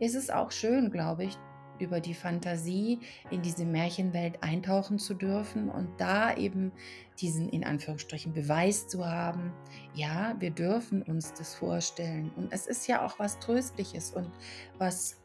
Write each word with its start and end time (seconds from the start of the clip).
ist 0.00 0.14
es 0.14 0.30
auch 0.30 0.50
schön, 0.50 0.90
glaube 0.90 1.24
ich, 1.24 1.38
über 1.78 2.00
die 2.00 2.14
Fantasie 2.14 2.98
in 3.30 3.42
diese 3.42 3.64
Märchenwelt 3.64 4.42
eintauchen 4.42 4.98
zu 4.98 5.14
dürfen 5.14 5.68
und 5.68 5.88
da 5.98 6.36
eben 6.36 6.72
diesen 7.20 7.48
in 7.48 7.64
Anführungsstrichen 7.64 8.32
Beweis 8.32 8.86
zu 8.86 9.06
haben, 9.06 9.52
ja, 9.94 10.36
wir 10.38 10.50
dürfen 10.50 11.02
uns 11.02 11.32
das 11.34 11.54
vorstellen. 11.54 12.30
Und 12.36 12.52
es 12.52 12.66
ist 12.66 12.86
ja 12.86 13.04
auch 13.04 13.18
was 13.18 13.40
Tröstliches 13.40 14.12
und 14.12 14.30
was 14.78 15.20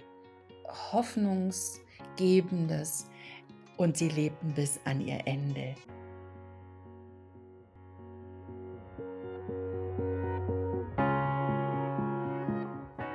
Hoffnungsgebendes. 0.91 3.07
Und 3.77 3.97
sie 3.97 4.09
lebten 4.09 4.53
bis 4.53 4.79
an 4.85 5.01
ihr 5.01 5.19
Ende. 5.25 5.75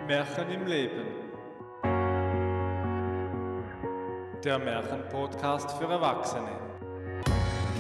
Märchen 0.06 0.50
im 0.50 0.66
Leben. 0.66 1.23
Der 4.44 4.58
Märchenpodcast 4.58 5.70
für 5.78 5.84
Erwachsene. 5.84 6.60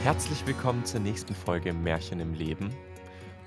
Herzlich 0.02 0.46
willkommen 0.46 0.86
zur 0.86 1.00
nächsten 1.00 1.34
Folge 1.34 1.74
Märchen 1.74 2.20
im 2.20 2.32
Leben. 2.32 2.74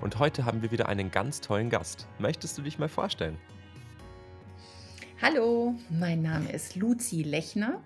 Und 0.01 0.19
heute 0.19 0.45
haben 0.45 0.61
wir 0.61 0.69
wieder 0.69 0.87
einen 0.87 1.09
ganz 1.09 1.41
tollen 1.41 1.71
Gast. 1.71 2.07
Möchtest 2.19 2.59
du 2.59 2.61
dich 2.61 2.77
mal 2.77 2.89
vorstellen? 2.89 3.39
Hallo, 5.19 5.73
mein 5.89 6.21
Name 6.21 6.51
ist 6.51 6.75
Luzi 6.75 7.23
Lechner. 7.23 7.83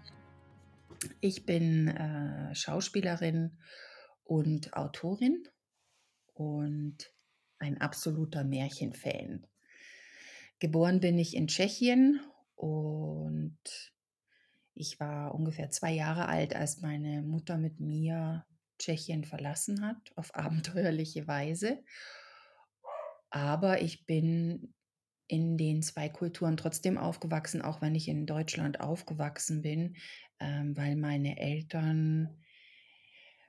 Ich 1.21 1.45
bin 1.45 1.87
äh, 1.87 2.53
Schauspielerin 2.53 3.57
und 4.25 4.73
Autorin 4.73 5.47
und 6.33 7.09
ein 7.57 7.79
absoluter 7.79 8.43
Märchenfan. 8.43 9.47
Geboren 10.59 10.99
bin 10.99 11.17
ich 11.17 11.37
in 11.37 11.47
Tschechien 11.47 12.19
und 12.55 13.57
ich 14.73 14.99
war 14.99 15.35
ungefähr 15.35 15.69
zwei 15.69 15.91
Jahre 15.91 16.27
alt, 16.27 16.55
als 16.55 16.81
meine 16.81 17.21
Mutter 17.21 17.57
mit 17.57 17.79
mir 17.79 18.45
Tschechien 18.79 19.23
verlassen 19.23 19.85
hat, 19.85 20.11
auf 20.15 20.35
abenteuerliche 20.35 21.27
Weise. 21.27 21.83
Aber 23.29 23.81
ich 23.81 24.05
bin 24.05 24.73
in 25.27 25.57
den 25.57 25.81
zwei 25.81 26.09
Kulturen 26.09 26.57
trotzdem 26.57 26.97
aufgewachsen, 26.97 27.61
auch 27.61 27.81
wenn 27.81 27.95
ich 27.95 28.09
in 28.09 28.25
Deutschland 28.25 28.81
aufgewachsen 28.81 29.61
bin, 29.61 29.95
ähm, 30.39 30.75
weil 30.75 30.97
meine 30.97 31.39
Eltern, 31.39 32.43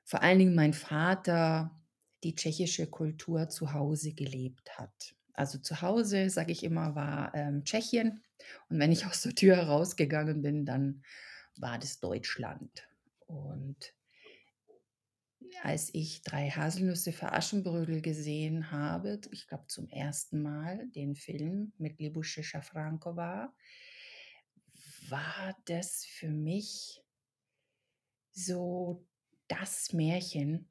vor 0.04 0.22
allen 0.22 0.38
Dingen 0.38 0.54
mein 0.54 0.74
Vater, 0.74 1.82
die 2.22 2.36
tschechische 2.36 2.88
Kultur 2.88 3.48
zu 3.48 3.72
Hause 3.72 4.14
gelebt 4.14 4.78
hat. 4.78 5.16
Also 5.34 5.58
zu 5.58 5.80
Hause, 5.82 6.28
sage 6.30 6.52
ich 6.52 6.62
immer, 6.62 6.94
war 6.94 7.34
ähm, 7.34 7.64
Tschechien. 7.64 8.22
Und 8.68 8.78
wenn 8.78 8.92
ich 8.92 9.06
aus 9.06 9.22
der 9.22 9.34
Tür 9.34 9.58
rausgegangen 9.58 10.42
bin, 10.42 10.66
dann 10.66 11.02
war 11.56 11.78
das 11.78 12.00
Deutschland. 12.00 12.88
Und 13.26 13.94
als 15.62 15.90
ich 15.94 16.22
drei 16.22 16.50
Haselnüsse 16.50 17.12
für 17.12 17.32
Aschenbrödel 17.32 18.02
gesehen 18.02 18.70
habe, 18.70 19.20
ich 19.30 19.46
glaube 19.46 19.66
zum 19.68 19.88
ersten 19.88 20.42
Mal 20.42 20.88
den 20.88 21.14
Film 21.14 21.72
mit 21.78 21.98
Libusche 21.98 22.42
Schafrankova, 22.42 23.54
war 25.08 25.56
das 25.66 26.04
für 26.04 26.30
mich 26.30 27.02
so 28.32 29.06
das 29.48 29.92
Märchen. 29.92 30.68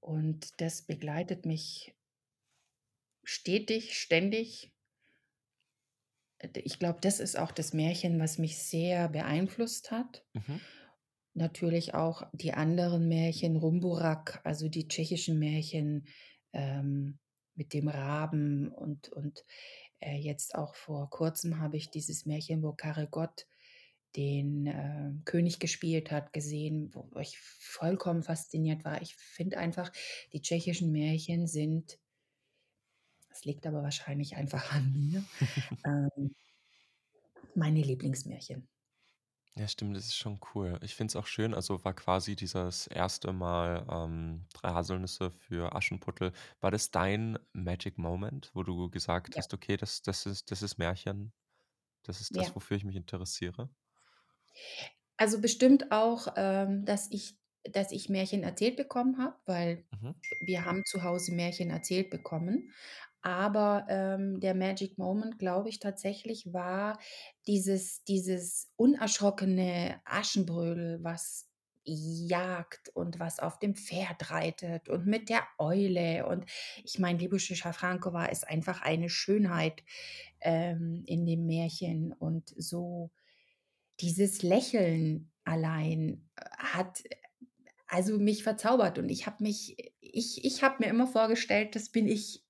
Und 0.00 0.60
das 0.60 0.82
begleitet 0.82 1.44
mich 1.44 1.94
stetig, 3.30 3.96
ständig. 3.96 4.72
Ich 6.54 6.78
glaube, 6.78 6.98
das 7.00 7.20
ist 7.20 7.38
auch 7.38 7.52
das 7.52 7.72
Märchen, 7.72 8.18
was 8.18 8.38
mich 8.38 8.58
sehr 8.58 9.08
beeinflusst 9.08 9.90
hat. 9.90 10.24
Mhm. 10.32 10.60
Natürlich 11.34 11.94
auch 11.94 12.26
die 12.32 12.52
anderen 12.52 13.06
Märchen, 13.08 13.56
Rumburak, 13.56 14.40
also 14.42 14.68
die 14.68 14.88
tschechischen 14.88 15.38
Märchen 15.38 16.08
ähm, 16.52 17.18
mit 17.54 17.72
dem 17.72 17.88
Raben 17.88 18.68
und, 18.68 19.10
und 19.10 19.44
äh, 20.00 20.16
jetzt 20.16 20.56
auch 20.56 20.74
vor 20.74 21.08
kurzem 21.08 21.60
habe 21.60 21.76
ich 21.76 21.90
dieses 21.90 22.26
Märchen, 22.26 22.64
wo 22.64 22.72
Karegott 22.72 23.46
den 24.16 24.66
äh, 24.66 25.12
König 25.24 25.60
gespielt 25.60 26.10
hat, 26.10 26.32
gesehen, 26.32 26.90
wo 26.94 27.08
ich 27.20 27.38
vollkommen 27.38 28.24
fasziniert 28.24 28.84
war. 28.84 29.00
Ich 29.02 29.14
finde 29.14 29.58
einfach, 29.58 29.92
die 30.32 30.40
tschechischen 30.40 30.90
Märchen 30.90 31.46
sind 31.46 32.00
das 33.30 33.44
liegt 33.46 33.66
aber 33.66 33.82
wahrscheinlich 33.82 34.36
einfach 34.36 34.72
an 34.74 34.92
mir. 34.92 35.26
ähm, 35.86 36.34
meine 37.54 37.80
Lieblingsmärchen. 37.80 38.68
Ja, 39.56 39.66
stimmt, 39.66 39.96
das 39.96 40.04
ist 40.06 40.16
schon 40.16 40.38
cool. 40.54 40.78
Ich 40.82 40.94
finde 40.94 41.10
es 41.10 41.16
auch 41.16 41.26
schön, 41.26 41.54
also 41.54 41.84
war 41.84 41.92
quasi 41.94 42.36
dieses 42.36 42.86
erste 42.86 43.32
Mal 43.32 43.84
ähm, 43.90 44.46
drei 44.54 44.70
Haselnüsse 44.70 45.32
für 45.32 45.74
Aschenputtel. 45.74 46.32
War 46.60 46.70
das 46.70 46.90
dein 46.92 47.36
Magic 47.52 47.98
Moment, 47.98 48.50
wo 48.54 48.62
du 48.62 48.88
gesagt 48.90 49.34
Ja, 49.34 49.40
hast, 49.40 49.52
okay, 49.52 49.76
das, 49.76 50.02
das 50.02 50.24
ist, 50.24 50.50
das 50.52 50.62
ist 50.62 50.78
Märchen, 50.78 51.32
das 52.04 52.20
ist 52.20 52.36
das, 52.38 52.54
ja. 52.54 52.56
wofür 52.56 52.76
ich 52.78 52.84
mich 52.84 52.96
interessiere? 52.96 53.70
Also 55.16 55.40
bestimmt 55.40 55.92
auch, 55.92 56.28
ähm, 56.36 56.84
dass 56.84 57.10
ich 57.10 57.38
dass 57.64 57.92
ich 57.92 58.08
Märchen 58.08 58.42
erzählt 58.42 58.76
bekommen 58.76 59.18
habe, 59.18 59.36
weil 59.44 59.84
Mhm. 59.92 60.10
wir 60.40 60.64
haben 60.64 60.82
zu 60.86 61.02
Hause 61.02 61.34
Märchen 61.34 61.68
erzählt 61.70 62.08
bekommen. 62.10 62.72
Aber, 63.22 63.86
ähm, 63.88 64.40
der 64.40 64.54
Magic 64.54 64.98
Moment, 64.98 65.38
glaube 65.38 65.68
ich 65.68 65.78
tatsächlich, 65.78 66.52
war 66.52 66.98
dieses 67.46 68.02
dieses 68.04 68.70
unerschrockene 68.76 70.00
Aschenbrödel, 70.04 71.02
was 71.02 71.48
jagt 71.84 72.90
und 72.94 73.18
was 73.18 73.38
auf 73.40 73.58
dem 73.58 73.74
Pferd 73.74 74.30
reitet 74.30 74.88
und 74.88 75.06
mit 75.06 75.28
der 75.28 75.42
Eule. 75.58 76.26
Und 76.26 76.44
ich 76.84 76.98
meine, 76.98 77.18
Libusche 77.18 77.56
Schafrankova 77.56 78.26
ist 78.26 78.48
einfach 78.48 78.82
eine 78.82 79.08
Schönheit, 79.08 79.82
ähm, 80.40 81.02
in 81.06 81.26
dem 81.26 81.46
Märchen 81.46 82.12
und 82.12 82.52
so 82.56 83.10
dieses 84.00 84.42
Lächeln 84.42 85.30
allein 85.44 86.28
äh, 86.36 86.42
hat 86.58 87.04
äh, 87.06 87.16
also 87.88 88.18
mich 88.18 88.44
verzaubert 88.44 88.98
und 88.98 89.08
ich 89.08 89.26
habe 89.26 89.42
mich 89.42 89.89
ich 90.12 90.44
ich 90.44 90.62
habe 90.62 90.76
mir 90.80 90.90
immer 90.90 91.06
vorgestellt, 91.06 91.74
das 91.76 91.90
bin 91.90 92.06
ich 92.06 92.42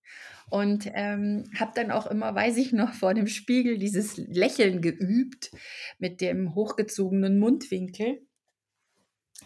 und, 0.50 0.90
ähm, 0.94 1.44
habe 1.58 1.72
dann 1.74 1.90
auch 1.92 2.06
immer, 2.06 2.34
weiß 2.34 2.56
ich 2.56 2.72
noch, 2.72 2.92
vor 2.94 3.14
dem 3.14 3.28
Spiegel 3.28 3.78
dieses 3.78 4.16
Lächeln 4.16 4.82
geübt 4.82 5.52
mit 5.98 6.20
dem 6.20 6.54
hochgezogenen 6.54 7.38
Mundwinkel 7.38 8.26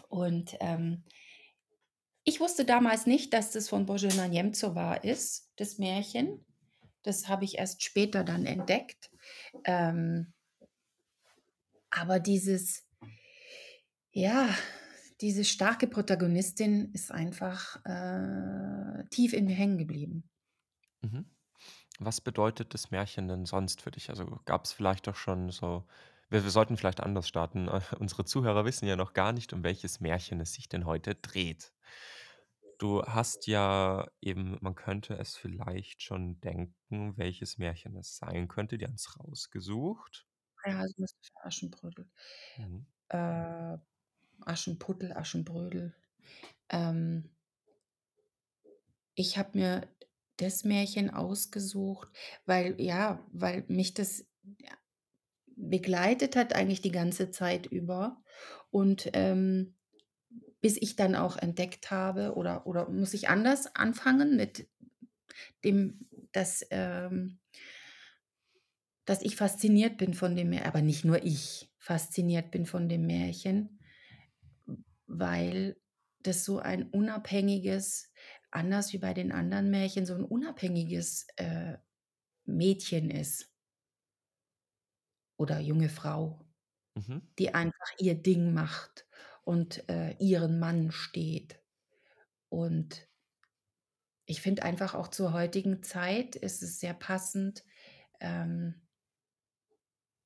und, 0.09 0.55
ähm, 0.61 1.03
ich 2.23 2.39
wusste 2.39 2.65
damals 2.65 3.05
nicht, 3.05 3.33
dass 3.33 3.51
das 3.51 3.69
von 3.69 3.85
Božena 3.85 4.25
Němcová 4.25 4.95
ist, 4.95 5.51
das 5.57 5.77
Märchen. 5.77 6.43
Das 7.03 7.27
habe 7.27 7.45
ich 7.45 7.59
erst 7.59 7.83
später 7.83 8.23
dann 8.23 8.47
entdeckt. 8.47 9.11
Ähm, 9.63 10.33
aber 11.91 12.19
dieses 12.19 12.83
Ja, 14.11 14.47
diese 15.21 15.43
starke 15.45 15.87
Protagonistin 15.87 16.91
ist 16.93 17.11
einfach, 17.11 17.77
äh, 17.85 19.05
tief 19.09 19.33
in 19.33 19.45
mir 19.45 19.55
hängen 19.55 19.77
geblieben. 19.77 20.29
Mhm. 21.03 21.25
Was 21.99 22.21
bedeutet 22.21 22.73
das 22.73 22.91
Märchen 22.91 23.27
denn 23.29 23.45
sonst 23.45 23.81
für 23.81 23.91
dich? 23.91 24.09
Also 24.09 24.39
gab 24.45 24.65
es 24.65 24.73
vielleicht 24.73 25.07
doch 25.07 25.15
schon 25.15 25.51
so 25.51 25.87
wir 26.29 26.43
wir 26.43 26.51
sollten 26.51 26.77
vielleicht 26.77 27.01
anders 27.01 27.27
starten. 27.27 27.69
Unsere 27.99 28.25
Zuhörer 28.25 28.65
wissen 28.65 28.87
ja 28.87 28.95
noch 28.95 29.13
gar 29.13 29.33
nicht, 29.33 29.53
um 29.53 29.63
welches 29.63 29.99
Märchen 30.01 30.41
es 30.41 30.53
sich 30.53 30.69
denn 30.69 30.85
heute 30.85 31.15
dreht. 31.15 31.73
Du 32.77 33.03
hast 33.03 33.47
ja 33.47 34.07
eben 34.21 34.57
man 34.61 34.75
könnte 34.75 35.17
es 35.17 35.35
vielleicht 35.35 36.01
schon 36.01 36.39
denken, 36.41 37.17
welches 37.17 37.57
Märchen 37.57 37.95
es 37.97 38.17
sein 38.17 38.47
könnte. 38.47 38.77
Die 38.77 38.85
haben's 38.85 39.17
rausgesucht. 39.19 40.25
Ja, 40.65 40.79
also 40.79 40.93
das 40.97 41.11
ist 41.21 41.31
Aschenbrödel. 41.43 42.09
Mhm. 42.57 42.85
Äh, 43.09 43.77
Aschenputtel, 44.41 45.13
Aschenbrödel. 45.13 45.93
Ähm 46.69 47.29
ich 49.15 49.37
habe 49.37 49.57
mir 49.57 49.87
das 50.37 50.63
Märchen 50.65 51.09
ausgesucht, 51.09 52.09
weil 52.45 52.79
ja, 52.81 53.25
weil 53.31 53.63
mich 53.67 53.93
das, 53.93 54.25
begleitet 55.55 56.35
hat 56.35 56.53
eigentlich 56.53 56.81
die 56.81 56.91
ganze 56.91 57.31
Zeit 57.31 57.65
über 57.65 58.21
und, 58.71 59.09
ähm, 59.13 59.75
bis 60.61 60.77
ich 60.77 60.95
dann 60.95 61.15
auch 61.15 61.37
entdeckt 61.37 61.91
habe 61.91 62.33
oder 62.35 62.65
oder 62.67 62.89
muss 62.89 63.13
ich 63.13 63.29
anders 63.29 63.75
anfangen 63.75 64.35
mit 64.35 64.67
dem, 65.63 66.07
dass, 66.31 66.65
ähm 66.71 67.39
dass 69.05 69.21
ich 69.21 69.35
fasziniert 69.35 69.97
bin 69.97 70.15
von 70.15 70.35
dem 70.35 70.49
Mä 70.49 70.65
aber 70.65 70.81
nicht 70.81 71.05
nur 71.05 71.23
ich 71.23 71.71
fasziniert 71.77 72.49
bin 72.49 72.65
von 72.65 72.89
dem 72.89 73.05
Märchen, 73.05 73.74
weil 75.07 75.77
das 76.21 76.45
so 76.45 76.59
ein 76.59 76.89
unabhängiges 76.89 78.11
anders 78.51 78.93
wie 78.93 78.97
bei 78.99 79.13
den 79.13 79.31
anderen 79.31 79.69
Märchen, 79.71 80.05
so 80.05 80.15
'n 80.15 80.23
unabhängiges, 80.23 81.27
äh, 81.37 81.77
Mädchen 82.45 83.11
ist. 83.11 83.51
oder 85.39 85.59
junge 85.59 85.89
Frau, 85.89 86.39
Mhm. 86.95 87.35
die 87.39 87.53
einfach 87.55 87.93
ihr 87.99 88.15
Ding 88.15 88.53
macht 88.53 89.07
und, 89.45 89.87
äh, 89.89 90.15
ihren 90.19 90.59
Mann 90.59 90.91
steht. 90.91 91.63
Und 92.49 93.09
ich 94.25 94.41
finde 94.41 94.63
einfach 94.63 94.93
auch 94.95 95.07
zur 95.09 95.33
heutigen 95.33 95.83
Zeit 95.83 96.35
ist 96.35 96.63
es 96.63 96.79
sehr 96.79 96.93
passend, 96.93 97.63
ähm 98.21 98.84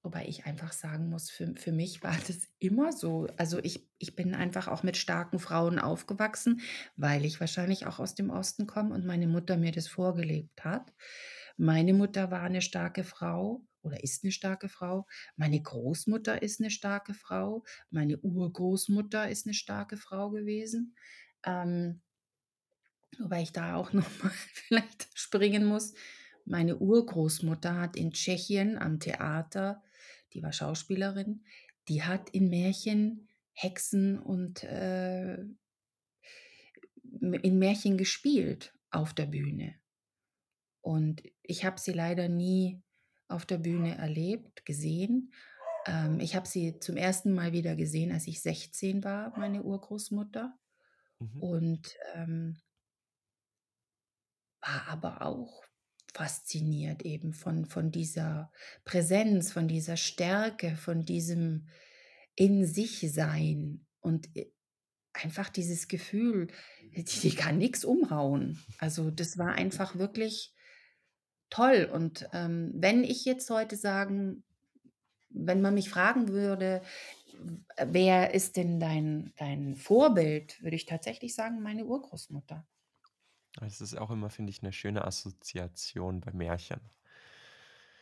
wobei 0.03 0.25
ich 0.27 0.45
einfach 0.45 0.71
sagen 0.73 1.09
muss, 1.09 1.29
für 1.29 1.53
für 1.55 1.71
mich 1.71 2.03
war 2.03 2.15
das 2.27 2.47
immer 2.59 2.91
so. 2.93 3.27
Also, 3.37 3.59
ich 3.59 3.87
ich 3.99 4.15
bin 4.15 4.35
einfach 4.35 4.67
auch 4.67 4.83
mit 4.83 4.97
starken 4.97 5.39
Frauen 5.39 5.79
aufgewachsen, 5.79 6.61
weil 6.97 7.25
ich 7.25 7.39
wahrscheinlich 7.39 7.85
auch 7.87 7.99
aus 7.99 8.15
dem 8.15 8.29
Osten 8.29 8.67
komme 8.67 8.93
und 8.95 9.05
meine 9.05 9.27
Mutter 9.27 9.57
mir 9.57 9.71
das 9.71 9.87
vorgelebt 9.87 10.63
hat. 10.65 10.93
Meine 11.57 11.93
Mutter 11.93 12.31
war 12.31 12.47
'ne 12.49 12.61
starke 12.61 13.03
Frau 13.03 13.63
oder 13.81 14.03
ist 14.03 14.23
'ne 14.23 14.31
starke 14.31 14.69
Frau. 14.69 15.05
Meine 15.37 15.61
Großmutter 15.61 16.41
ist 16.43 16.59
'ne 16.61 16.71
starke 16.71 17.13
Frau. 17.13 17.63
Meine 17.91 18.17
Urgroßmutter 18.19 19.29
ist 19.29 19.45
'ne 19.47 19.53
starke 19.53 19.97
Frau 19.97 20.29
gewesen. 20.31 20.95
Ähm 21.45 22.01
wobei 23.17 23.41
ich 23.41 23.51
da 23.51 23.75
auch 23.75 23.93
noch 23.93 24.23
mal 24.23 24.31
vielleicht 24.53 25.07
springen 25.17 25.65
muss. 25.65 25.93
Meine 26.45 26.77
Urgroßmutter 26.77 27.75
hat 27.79 27.95
in 27.95 28.11
Tschechien 28.11 28.77
am 28.77 28.99
Theater 28.99 29.83
die 30.33 30.43
war 30.43 30.53
Schauspielerin, 30.53 31.43
die 31.87 32.03
hat 32.03 32.29
in 32.29 32.49
Märchen 32.49 33.27
Hexen 33.53 34.19
und, 34.19 34.63
äh 34.63 35.37
in 37.11 37.59
Märchen 37.59 37.97
gespielt 37.97 38.73
auf 38.91 39.13
der 39.13 39.25
Bühne. 39.25 39.75
Und 40.81 41.23
ich 41.43 41.65
habe 41.65 41.79
sie 41.79 41.91
leider 41.91 42.29
nie 42.29 42.81
auf 43.27 43.45
der 43.45 43.57
Bühne 43.57 43.97
erlebt 43.97 44.65
gesehen. 44.65 45.33
Ähm, 45.85 46.19
ich 46.19 46.35
habe 46.35 46.47
sie 46.47 46.79
zum 46.79 46.97
1. 46.97 47.25
Mal 47.25 47.51
wieder 47.51 47.75
gesehen, 47.75 48.11
als 48.11 48.27
ich 48.27 48.41
16 48.41 49.03
war, 49.03 49.37
meine 49.37 49.63
Urgroßmutter. 49.63 50.57
Mhm. 51.19 51.41
Und, 51.41 51.97
ähm 52.15 52.57
war 54.61 54.87
aber 54.87 55.21
auch 55.21 55.63
fasziniert 56.13 57.03
eben 57.03 57.33
von 57.33 57.65
von 57.65 57.91
dieser 57.91 58.51
Präsenz, 58.85 59.51
von 59.53 59.67
dieser 59.67 59.97
Stärke, 59.97 60.75
von 60.75 61.05
diesem 61.05 61.67
In-sich-Sein 62.35 63.85
und, 64.01 64.35
äh, 64.37 64.51
einfach 65.13 65.49
dieses 65.49 65.87
Gefühl, 65.89 66.47
die 66.95 67.03
die 67.05 67.35
kann 67.35 67.57
nix 67.59 67.85
umhauen. 67.85 68.59
Also, 68.79 69.11
das 69.11 69.37
war 69.37 69.53
einfach 69.53 69.97
wirklich 69.97 70.53
toll. 71.51 71.89
Und, 71.91 72.29
ähm, 72.33 72.71
wenn 72.75 73.03
ich 73.03 73.25
jetzt 73.25 73.49
heute 73.49 73.75
sagen 73.77 74.43
wenn 75.31 75.61
man 75.61 75.75
mich 75.75 75.89
fragen 75.89 76.29
würde: 76.29 76.81
„W 77.43 77.85
wer 77.93 78.33
ist 78.33 78.57
denn 78.57 78.79
dein 78.79 79.33
dein 79.37 79.75
Vorbild?“, 79.75 80.61
würde 80.63 80.75
ich 80.75 80.85
tatsächlich 80.87 81.35
sagen, 81.35 81.61
meine 81.61 81.85
Urgroßmutter. 81.85 82.65
Es 83.61 83.79
ist 83.81 83.95
auch 83.97 84.09
immer, 84.11 84.29
finde 84.31 84.49
ich, 84.51 84.61
'ne 84.63 84.73
schöne 84.73 85.05
Assoziation 85.05 86.19
bei 86.21 86.31
Märchen. 86.33 86.91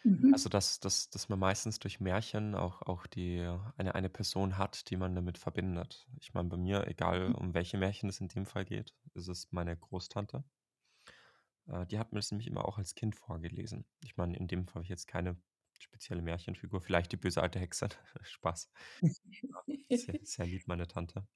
Mhm. 0.04 0.34
Also, 0.34 0.50
dass 0.50 0.80
dass 0.82 1.10
dass 1.10 1.30
man 1.30 1.40
meistens 1.40 1.80
durch 1.80 2.00
Märchen 2.02 2.54
auch 2.56 2.82
auch 2.82 3.08
die 3.08 3.40
eine 3.78 3.96
eine 3.96 4.10
Person 4.10 4.58
hat, 4.58 4.90
die 4.90 4.98
man 4.98 5.16
damit 5.16 5.38
verbindet. 5.38 6.08
Ich 6.20 6.34
meine, 6.34 6.50
bei 6.50 6.58
mir, 6.58 6.88
egal 6.88 7.28
Mhm. 7.28 7.34
um 7.34 7.54
welche 7.54 7.78
Märchen 7.78 8.10
es 8.10 8.20
in 8.22 8.28
dem 8.28 8.46
Fall 8.46 8.66
geht, 8.66 8.96
ist 9.14 9.28
es 9.30 9.52
meine 9.52 9.76
Großtante. 9.78 10.44
Äh, 11.68 11.86
die 11.88 12.00
hat 12.00 12.12
mir 12.14 12.20
das 12.20 12.32
nämlich 12.32 12.48
immer 12.48 12.66
auch 12.66 12.78
als 12.78 12.96
Kind 12.96 13.16
vorgelesen. 13.16 13.86
Ich 14.04 14.18
meine, 14.18 14.38
in 14.38 14.48
dem 14.48 14.66
Fall 14.68 14.76
habe 14.76 14.84
ich 14.84 14.90
jetzt 14.90 15.08
keine 15.08 15.38
spezielle 15.80 16.22
Märchenfigur, 16.22 16.82
vielleicht 16.82 17.12
die 17.12 17.18
böse 17.18 17.42
alte 17.42 17.60
Hexe, 17.60 17.90
Spaß. 18.22 18.70
Sehr 19.92 20.18
sehr 20.24 20.46
lieb, 20.48 20.66
meine 20.70 20.88
Tante. 20.88 21.28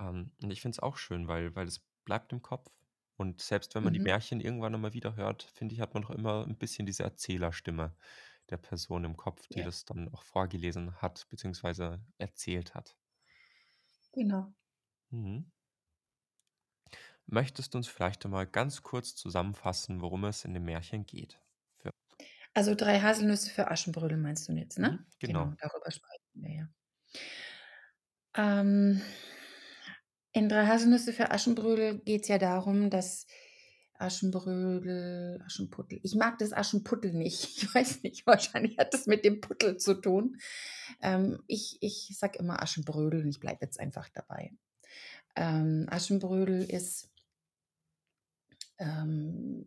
Ähm, 0.00 0.32
und 0.42 0.50
ich 0.50 0.60
finde 0.60 0.74
es 0.76 0.80
auch 0.80 0.96
schön, 0.96 1.28
weil 1.28 1.54
weil 1.54 1.66
es 1.66 1.84
bleibt 2.04 2.32
im 2.32 2.42
Kopf. 2.42 2.70
Und 3.16 3.40
selbst 3.42 3.74
wenn 3.74 3.84
man 3.84 3.92
die 3.92 4.00
Mhm. 4.00 4.04
Märchen 4.04 4.40
irgendwann 4.40 4.72
noch 4.72 4.78
mal 4.80 4.92
wieder 4.94 5.16
hört, 5.16 5.42
finde 5.44 5.74
ich, 5.74 5.80
hat 5.80 5.94
man 5.94 6.02
noch 6.02 6.10
immer 6.10 6.44
'n 6.46 6.58
bisschen 6.58 6.86
diese 6.86 7.04
Erzählerstimme 7.04 7.96
der 8.50 8.58
Person 8.58 9.04
im 9.04 9.16
Kopf, 9.16 9.46
die 9.48 9.62
Ja. 9.62 9.64
das 9.64 9.84
dann 9.84 10.12
auch 10.14 10.22
vorgelesen 10.24 11.00
hat 11.02 11.26
beziehungsweise 11.30 12.04
erzählt 12.18 12.74
hat. 12.74 12.96
Genau. 14.14 14.54
Mhm. 15.12 15.44
Möchtest 17.28 17.72
du 17.72 17.78
uns 17.78 17.88
vielleicht 17.88 18.24
einmal 18.26 18.46
ganz 18.46 18.82
kurz 18.82 19.14
zusammenfassen, 19.14 20.00
worum 20.02 20.24
es 20.24 20.44
in 20.44 20.52
dem 20.54 20.64
Märchen 20.64 21.06
geht? 21.06 21.40
Für 21.78 21.90
Also, 22.56 22.74
„3 22.76 23.00
Haselnüsse 23.00 23.50
für 23.50 23.68
Aschenbrödel“ 23.70 24.16
meinst 24.16 24.48
du 24.48 24.52
jetzt, 24.52 24.78
Mhm, 24.78 24.78
ne? 24.78 25.04
Genau, 25.18 25.48
genau. 25.48 25.56
darüber 25.58 25.90
sprechen 25.90 26.22
wir, 26.34 26.50
ja. 26.54 26.68
Ähm, 28.36 29.00
in 30.34 30.48
„3 30.48 30.66
Haselnüsse 30.66 31.12
für 31.12 31.30
Aschenbrödel“ 31.30 32.00
geht's 32.00 32.28
ja 32.28 32.38
darum, 32.38 32.90
dass 32.90 33.26
Aschenbrödel 33.94 35.40
Aschenputtel 35.46 36.00
ich 36.02 36.16
mag 36.16 36.38
das 36.38 36.52
Aschenputtel 36.52 37.12
nicht. 37.14 37.44
Ich 37.62 37.74
weiß 37.74 38.02
nicht, 38.02 38.26
wahrscheinlich 38.26 38.76
hat 38.78 38.92
das 38.92 39.06
mit 39.06 39.24
dem 39.24 39.40
Puttel 39.40 39.76
zu 39.78 39.94
tun. 39.94 40.36
Ähm, 41.00 41.42
ich 41.46 41.78
ich 41.80 42.16
sage 42.18 42.38
immer 42.38 42.62
Aschenbrödel 42.62 43.22
und 43.22 43.28
ich 43.30 43.40
bleibe 43.40 43.60
jetzt 43.62 43.80
einfach 43.80 44.08
dabei. 44.10 44.52
Ähm, 45.36 45.86
Aschenbrödel 45.88 46.64
ist 46.64 47.10
ähm, 48.78 49.64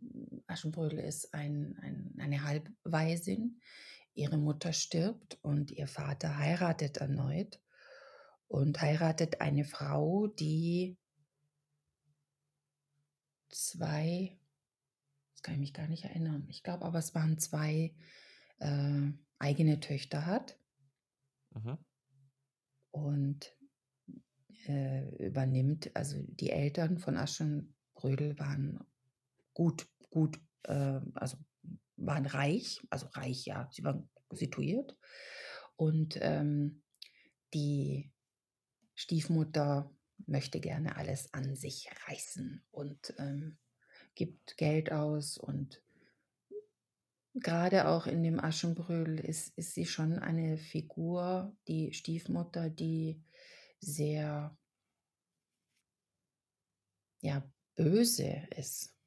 Aschenbrödel 0.47 0.99
ist 0.99 1.33
ein 1.33 1.77
ein 1.81 2.13
eine 2.19 2.43
Halbwaisin. 2.43 3.61
Ihre 4.15 4.37
Mutter 4.37 4.73
stirbt 4.73 5.37
und 5.43 5.71
ihr 5.71 5.87
Vater 5.87 6.37
heiratet 6.37 6.97
erneut 6.97 7.59
und 8.47 8.81
heiratet 8.81 9.41
eine 9.41 9.65
Frau, 9.65 10.27
die 10.27 10.97
2 13.49 14.37
jetzt 15.37 15.43
kann 15.43 15.53
ich 15.55 15.59
mich 15.59 15.73
gar 15.73 15.87
nicht 15.87 16.03
erinnern. 16.03 16.47
Ich 16.49 16.63
glaube 16.63 16.83
aber, 16.83 16.97
es 16.97 17.13
waren 17.13 17.37
2, 17.37 17.93
äh, 18.59 19.11
eigene 19.37 19.79
Töchter 19.79 20.25
hat. 20.25 20.57
Mhm. 21.53 21.77
Und, 22.89 23.55
äh, 24.65 25.07
übernimmt 25.23 25.95
also, 25.95 26.17
die 26.27 26.49
Eltern 26.49 26.97
von 26.97 27.17
Aschenbrödel 27.17 28.39
waren 28.39 28.79
gut 29.53 29.87
gut, 30.09 30.39
äh, 30.63 30.99
also, 31.13 31.37
waren 31.97 32.25
reich, 32.25 32.81
also, 32.89 33.07
reich, 33.11 33.45
ja, 33.45 33.69
sie 33.71 33.83
waren 33.83 34.09
situiert. 34.31 34.97
Und, 35.75 36.17
ähm, 36.21 36.81
die 37.53 38.11
Stiefmutter 38.97 39.95
möchte 40.25 40.59
gerne 40.59 40.95
alles 40.97 41.31
an 41.33 41.55
sich 41.55 41.87
reißen 42.07 42.65
und, 42.71 43.13
ähm, 43.19 43.59
gibt 44.15 44.57
Geld 44.57 44.91
aus 44.91 45.37
und 45.37 45.83
grade 47.39 47.87
auch 47.87 48.05
in 48.07 48.21
dem 48.23 48.39
Aschenbrödel 48.39 49.19
ist 49.19 49.57
ist 49.57 49.73
sie 49.73 49.85
schon 49.85 50.19
eine 50.19 50.57
Figur, 50.57 51.55
die 51.67 51.93
Stiefmutter, 51.93 52.69
die 52.69 53.23
sehr 53.79 54.57
ja, 57.21 57.43
böse 57.75 58.47
ist. 58.55 58.97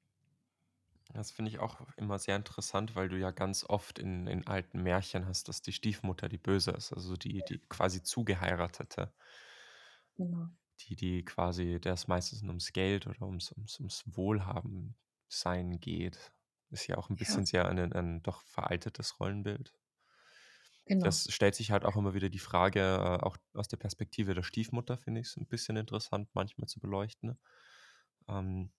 Das 1.12 1.30
finde 1.32 1.50
ich 1.50 1.58
auch 1.58 1.80
immer 1.96 2.18
sehr 2.18 2.36
interessant, 2.36 2.94
weil 2.94 3.08
du 3.08 3.18
ja 3.18 3.30
ganz 3.32 3.64
oft 3.64 3.98
in 3.98 4.26
in 4.26 4.46
alten 4.46 4.82
Märchen 4.82 5.26
hast, 5.26 5.48
dass 5.48 5.62
die 5.62 5.72
Stiefmutter 5.72 6.28
die 6.28 6.38
Böse 6.38 6.70
ist, 6.72 6.92
also, 6.92 7.16
die 7.16 7.42
die 7.42 7.58
quasi 7.68 8.02
Zugeheiratete. 8.02 9.12
Genau. 10.20 10.50
Die 10.80 10.96
die 10.96 11.24
quasi 11.24 11.80
der 11.80 11.94
es 11.94 12.08
meistens 12.08 12.42
ums 12.42 12.72
Geld 12.72 13.06
oder 13.06 13.22
ums 13.26 13.52
ums 13.52 13.78
ums 13.80 14.04
Wohlhabensein 14.06 15.80
geht. 15.80 16.32
Ist 16.70 16.86
ja 16.88 16.96
auch 16.98 17.10
'n 17.10 17.16
Ja. 17.18 17.18
bisschen 17.18 17.46
sehr 17.46 17.66
ein 17.68 17.78
ein 17.78 17.92
ein 17.92 18.22
doch 18.22 18.42
veraltetes 18.42 19.20
Rollenbild. 19.20 19.72
Genau. 20.86 21.20
Das 21.22 21.32
stellt 21.32 21.54
sich 21.54 21.70
halt 21.70 21.86
auch 21.86 21.96
immer 21.96 22.12
wieder 22.12 22.28
die 22.28 22.38
Frage, 22.38 22.80
äh, 22.80 23.22
auch 23.24 23.38
aus 23.54 23.68
der 23.68 23.78
Perspektive 23.78 24.34
der 24.34 24.42
Stiefmutter 24.42 24.98
finde 24.98 25.20
ich's 25.22 25.34
'n 25.38 25.46
bisschen 25.46 25.76
interessant 25.76 26.28
manchmal 26.34 26.68
zu 26.68 26.78
beleuchten. 26.78 27.38
Ähm 28.28 28.72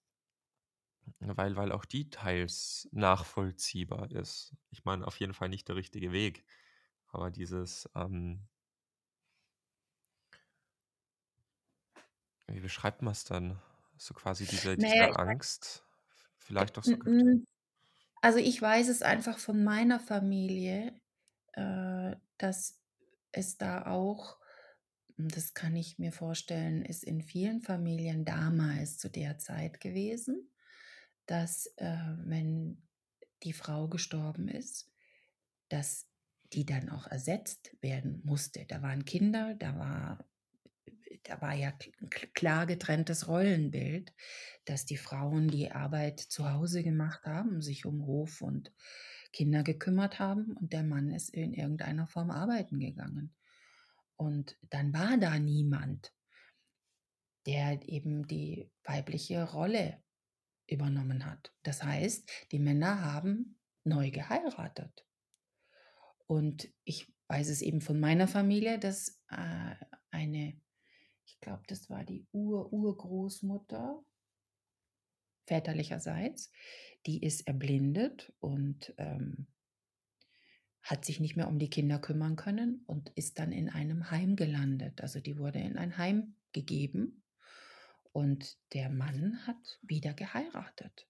weil 1.20 1.56
weil 1.56 1.72
auch 1.72 1.86
die 1.86 2.10
teils 2.10 2.88
nachvollziehbar 2.92 4.12
ist. 4.12 4.56
Ich 4.72 4.84
meine, 4.86 5.06
auf 5.06 5.20
jeden 5.20 5.34
Fall 5.34 5.50
nicht 5.50 5.68
der 5.68 5.76
richtige 5.76 6.12
Weg, 6.12 6.46
aber 7.08 7.32
dieses, 7.32 7.90
ähm 7.96 8.48
Wie 12.51 12.60
beschreibt 12.60 13.01
man's 13.01 13.24
dann? 13.24 13.62
So 13.98 14.13
quasi 14.13 14.46
diese 14.48 14.77
Na 14.77 14.88
ja, 14.88 15.08
diese 15.08 15.10
ich 15.10 15.17
weiß 15.25 15.38
Angst, 15.38 15.86
vielleicht 16.38 16.77
auch 16.77 16.84
so 16.84 16.98
m 16.98 17.03
Ged 17.15 17.25
hm, 17.27 17.46
also, 18.22 18.39
ich 18.39 18.62
weiß 18.62 18.89
es 18.89 19.01
einfach 19.03 19.39
von 19.39 19.63
meiner 19.63 20.00
Familie, 20.00 21.00
äh, 21.53 22.15
dass 22.38 22.81
es 23.34 23.58
da 23.58 23.88
auch 23.88 24.39
und 25.17 25.36
das 25.38 25.53
kann 25.55 25.75
ich 25.77 26.00
mir 26.00 26.12
vorstellen, 26.13 26.84
ist 26.86 27.03
in 27.05 27.22
vielen 27.24 27.62
Familien 27.62 28.25
damals 28.25 28.98
zu 29.00 29.10
der 29.10 29.38
Zeit 29.39 29.79
gewesen, 29.81 30.51
dass, 31.27 31.67
äh, 31.77 31.98
wenn 32.25 32.88
die 33.43 33.53
Frau 33.53 33.89
gestorben 33.89 34.48
ist, 34.50 34.91
dass 35.70 36.10
die 36.53 36.65
dann 36.65 36.89
auch 36.89 37.08
ersetzt 37.08 37.77
werden 37.81 38.22
musste. 38.25 38.65
Da 38.67 38.81
waren 38.84 39.05
Kinder, 39.05 39.55
da 39.55 39.77
war 39.79 40.25
da 41.24 41.42
war 41.42 41.54
ja 41.54 41.72
klar 42.34 42.66
getrenntes 42.66 43.28
Rollenbild, 43.28 44.13
dass 44.66 44.86
die 44.86 44.98
Frauen 44.98 45.48
die 45.48 45.72
Arbeit 45.72 46.20
zu 46.20 46.51
Hause 46.51 46.84
gemacht 46.84 47.25
haben, 47.25 47.62
sich 47.62 47.86
um 47.86 48.06
Hof 48.06 48.42
und 48.42 48.72
Kinder 49.32 49.63
gekümmert 49.63 50.20
haben 50.20 50.58
und 50.58 50.74
der 50.74 50.84
Mann 50.84 51.12
ist 51.12 51.30
in 51.30 51.54
irgendeiner 51.54 52.08
Form 52.08 52.32
arbeiten 52.32 52.80
gegangen. 52.80 53.34
Und 54.18 54.58
dann 54.70 54.94
war 54.94 55.18
da 55.18 55.40
niemand, 55.40 56.13
der 57.46 57.80
eben 57.88 58.28
die 58.28 58.70
weibliche 58.84 59.44
Rolle 59.44 60.04
übernommen 60.68 61.25
hat. 61.25 61.54
Das 61.63 61.84
heißt, 61.84 62.30
die 62.51 62.60
Männer 62.60 63.01
haben 63.04 63.60
neu 63.84 64.12
geheiratet. 64.12 65.06
Und 66.28 66.70
ich 66.84 67.12
weiß 67.28 67.50
es 67.50 67.62
eben 67.62 67.82
von 67.82 68.00
meiner 68.00 68.28
Familie, 68.28 68.80
dass 68.80 69.22
äh, 69.30 69.75
eine, 70.12 70.60
ich 71.25 71.40
glaube, 71.40 71.63
das 71.68 71.90
war 71.90 72.04
die 72.04 72.25
Ur-Urgroßmutter 72.32 74.04
väterlicherseits, 75.46 76.51
die 77.06 77.24
ist 77.24 77.48
erblindet 77.48 78.34
und 78.40 78.94
ähm, 78.98 79.48
hat 80.84 81.06
sich 81.06 81.20
nicht 81.20 81.36
mehr 81.36 81.48
um 81.48 81.60
die 81.60 81.70
Kinder 81.70 82.00
kümmern 82.00 82.36
können 82.36 82.84
und 82.88 83.10
ist 83.16 83.40
dann 83.40 83.51
in 83.51 83.70
einem 83.70 84.12
Heim 84.12 84.36
gelandet. 84.36 85.01
Also 85.01 85.20
die 85.20 85.38
wurde 85.38 85.60
in 85.60 85.78
ein 85.78 85.98
Heim 85.98 86.36
gegeben 86.54 87.24
und 88.12 88.58
der 88.74 88.90
Mann 88.90 89.46
hat 89.48 89.80
wieder 89.82 90.13
geheiratet, 90.13 91.08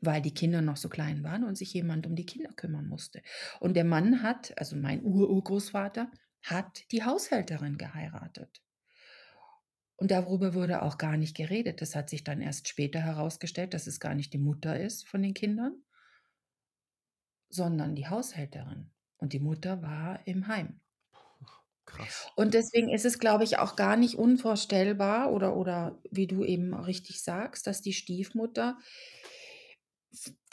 weil 0.00 0.22
die 0.22 0.34
Kinder 0.34 0.62
noch 0.62 0.76
so 0.76 0.88
klein 0.88 1.24
waren 1.24 1.44
und 1.44 1.56
sich 1.58 1.72
jemand 1.74 2.06
um 2.06 2.14
die 2.14 2.26
Kinder 2.26 2.52
kümmern 2.52 2.88
musste. 2.88 3.22
Und 3.60 3.74
der 3.74 3.84
Mann 3.84 4.22
hat, 4.22 4.56
also 4.58 4.76
mein 4.76 5.02
Ururgroßvater, 5.02 6.10
hat 6.42 6.90
die 6.92 7.04
Haushälterin 7.04 7.76
geheiratet. 7.76 8.62
Und 9.98 10.12
darüber 10.12 10.54
wurde 10.54 10.82
auch 10.82 10.96
gar 10.96 11.16
nicht 11.16 11.36
geredet. 11.36 11.82
Das 11.82 11.96
hat 11.96 12.08
sich 12.08 12.22
dann 12.22 12.40
erst 12.40 12.68
später 12.68 13.00
herausgestellt, 13.00 13.74
dass 13.74 13.88
es 13.88 13.98
gar 13.98 14.14
nicht 14.14 14.32
die 14.32 14.38
Mutter 14.38 14.78
ist 14.78 15.08
von 15.08 15.22
den 15.22 15.34
Kindern, 15.34 15.82
sondern 17.50 17.96
die 17.96 18.06
Haushälterin. 18.06 18.92
Und 19.16 19.32
die 19.32 19.40
Mutter 19.40 19.82
war 19.82 20.24
im 20.24 20.46
Heim. 20.46 20.80
Krass. 21.84 22.30
Und 22.36 22.54
deswegen 22.54 22.90
ist 22.90 23.04
es, 23.04 23.18
glaube 23.18 23.42
ich, 23.42 23.58
auch 23.58 23.74
gar 23.74 23.96
nicht 23.96 24.14
unvorstellbar 24.14 25.32
oder, 25.32 25.56
oder 25.56 25.98
wie 26.10 26.28
du 26.28 26.44
eben 26.44 26.74
richtig 26.74 27.22
sagst, 27.22 27.66
dass 27.66 27.80
die 27.80 27.94
Stiefmutter, 27.94 28.78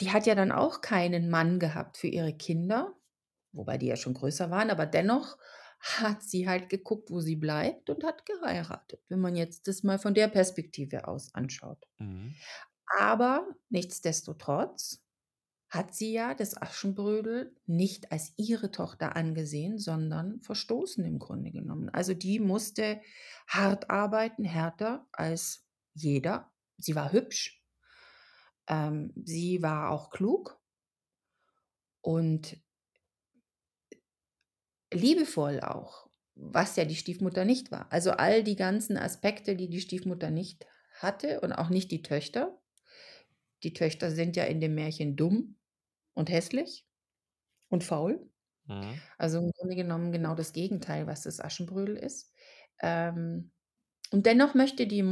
die 0.00 0.10
hat 0.10 0.26
ja 0.26 0.34
dann 0.34 0.50
auch 0.50 0.80
keinen 0.80 1.30
Mann 1.30 1.60
gehabt 1.60 1.98
für 1.98 2.08
ihre 2.08 2.36
Kinder, 2.36 2.94
wobei 3.52 3.78
die 3.78 3.86
ja 3.86 3.96
schon 3.96 4.14
größer 4.14 4.50
waren, 4.50 4.70
aber 4.70 4.86
dennoch 4.86 5.36
hat 5.94 6.22
sie 6.22 6.48
halt 6.48 6.68
geguckt, 6.68 7.10
wo 7.10 7.20
sie 7.20 7.36
bleibt 7.36 7.90
und 7.90 8.04
hat 8.04 8.26
geheiratet, 8.26 9.00
wenn 9.08 9.20
man 9.20 9.36
jetzt 9.36 9.68
das 9.68 9.82
mal 9.82 9.98
von 9.98 10.14
der 10.14 10.28
Perspektive 10.28 11.06
aus 11.06 11.34
anschaut. 11.34 11.86
Mhm. 11.98 12.34
Aber 12.98 13.46
nichtsdestotrotz 13.68 15.02
hat 15.68 15.94
sie 15.94 16.12
ja 16.12 16.34
das 16.34 16.60
Aschenbrödel 16.60 17.54
nicht 17.66 18.12
als 18.12 18.32
ihre 18.36 18.70
Tochter 18.70 19.16
angesehen, 19.16 19.78
sondern 19.78 20.40
verstoßen 20.40 21.04
im 21.04 21.18
Grunde 21.18 21.50
genommen. 21.50 21.88
Also 21.88 22.14
die 22.14 22.38
musste 22.38 23.00
hart 23.48 23.90
arbeiten, 23.90 24.44
härter 24.44 25.06
als 25.12 25.66
jeder. 25.94 26.52
Sie 26.78 26.94
war 26.94 27.12
hübsch, 27.12 27.62
ähm, 28.68 29.12
sie 29.24 29.62
war 29.62 29.90
auch 29.90 30.10
klug 30.10 30.60
und 32.00 32.56
liebevoll 34.92 35.60
auch, 35.60 36.08
was 36.34 36.76
ja 36.76 36.84
die 36.84 36.96
Stiefmutter 36.96 37.44
nicht 37.44 37.70
war. 37.70 37.90
Also 37.92 38.12
all 38.12 38.42
die 38.42 38.56
ganzen 38.56 38.96
Aspekte, 38.96 39.56
die 39.56 39.68
die 39.68 39.80
Stiefmutter 39.80 40.30
nicht 40.30 40.66
hatte 40.94 41.40
und 41.40 41.52
auch 41.52 41.68
nicht 41.70 41.90
die 41.90 42.02
Töchter. 42.02 42.58
Die 43.62 43.72
Töchter 43.72 44.10
sind 44.10 44.36
ja 44.36 44.44
in 44.44 44.60
dem 44.60 44.74
Märchen 44.74 45.16
dumm 45.16 45.56
und 46.14 46.30
hässlich 46.30 46.86
und 47.68 47.84
faul. 47.84 48.30
Mhm. 48.66 49.00
Also 49.18 49.38
im 49.38 49.50
Grunde 49.52 49.76
genommen 49.76 50.12
genau 50.12 50.34
das 50.34 50.52
Gegenteil, 50.52 51.06
was 51.06 51.22
das 51.22 51.40
Aschenbrödel 51.40 51.96
ist. 51.96 52.32
Ähm, 52.80 53.52
und 54.10 54.26
dennoch 54.26 54.54
möchte 54.54 54.86
die 54.86 55.04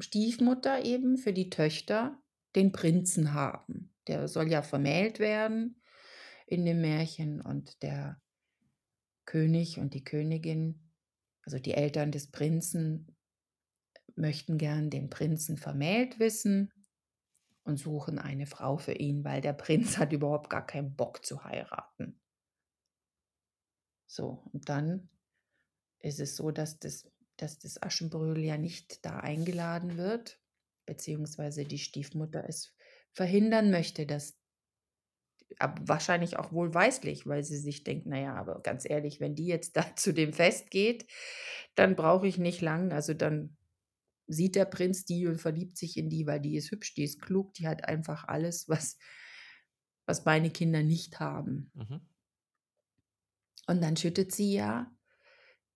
Stiefmutter 0.00 0.84
eben 0.84 1.18
für 1.18 1.32
die 1.32 1.50
Töchter 1.50 2.18
den 2.56 2.72
Prinzen 2.72 3.34
haben. 3.34 3.94
Der 4.06 4.28
soll 4.28 4.50
ja 4.50 4.62
vermählt 4.62 5.18
werden 5.18 5.80
in 6.46 6.64
dem 6.64 6.80
Märchen 6.80 7.40
und 7.40 7.82
der 7.82 8.20
König 9.24 9.78
und 9.78 9.94
die 9.94 10.04
Königin, 10.04 10.92
also 11.42 11.58
die 11.58 11.74
Eltern 11.74 12.12
des 12.12 12.30
Prinzen, 12.30 13.16
möchten 14.16 14.58
gern 14.58 14.90
den 14.90 15.10
Prinzen 15.10 15.56
vermählt 15.56 16.18
wissen 16.18 16.72
und 17.64 17.78
suchen 17.78 18.18
eine 18.18 18.46
Frau 18.46 18.76
für 18.76 18.92
ihn, 18.92 19.24
weil 19.24 19.40
der 19.40 19.54
Prinz 19.54 19.98
hat 19.98 20.12
überhaupt 20.12 20.50
gar 20.50 20.66
keinen 20.66 20.94
Bock 20.94 21.24
zu 21.24 21.44
heiraten. 21.44 22.20
So, 24.06 24.48
und 24.52 24.68
dann 24.68 25.08
ist 25.98 26.20
es 26.20 26.36
so, 26.36 26.50
dass 26.50 26.78
das, 26.78 27.10
dass 27.36 27.58
das 27.58 27.82
Aschenbrödel 27.82 28.44
ja 28.44 28.58
nicht 28.58 29.04
da 29.04 29.18
eingeladen 29.18 29.96
wird, 29.96 30.40
beziehungsweise 30.86 31.64
die 31.64 31.78
Stiefmutter 31.78 32.48
es 32.48 32.76
verhindern 33.12 33.70
möchte, 33.70 34.06
dass 34.06 34.38
wahrscheinlich 35.58 36.38
auch 36.38 36.52
wohlweislich, 36.52 37.26
weil 37.26 37.44
sie 37.44 37.58
sich 37.58 37.84
denkt, 37.84 38.06
naja, 38.06 38.34
aber 38.34 38.60
ganz 38.62 38.88
ehrlich, 38.88 39.20
wenn 39.20 39.34
die 39.34 39.46
jetzt 39.46 39.76
da 39.76 39.96
zu 39.96 40.12
dem 40.12 40.32
Fest 40.32 40.70
geht, 40.70 41.06
dann 41.74 41.96
brauche 41.96 42.26
ich 42.26 42.38
nicht 42.38 42.60
lang, 42.60 42.92
also 42.92 43.14
dann 43.14 43.56
sieht 44.26 44.54
der 44.54 44.64
Prinz 44.64 45.04
die 45.04 45.26
und 45.26 45.40
verliebt 45.40 45.76
sich 45.76 45.96
in 45.96 46.08
die, 46.08 46.26
weil 46.26 46.40
die 46.40 46.56
ist 46.56 46.70
hübsch, 46.70 46.94
die 46.94 47.04
ist 47.04 47.20
klug, 47.20 47.52
die 47.54 47.68
hat 47.68 47.84
einfach 47.84 48.24
alles, 48.24 48.68
was, 48.68 48.98
was 50.06 50.24
meine 50.24 50.50
Kinder 50.50 50.82
nicht 50.82 51.20
haben. 51.20 51.70
Mhm. 51.74 52.00
Und 53.66 53.82
dann 53.82 53.96
schüttet 53.96 54.32
sie 54.32 54.54
ja 54.54 54.90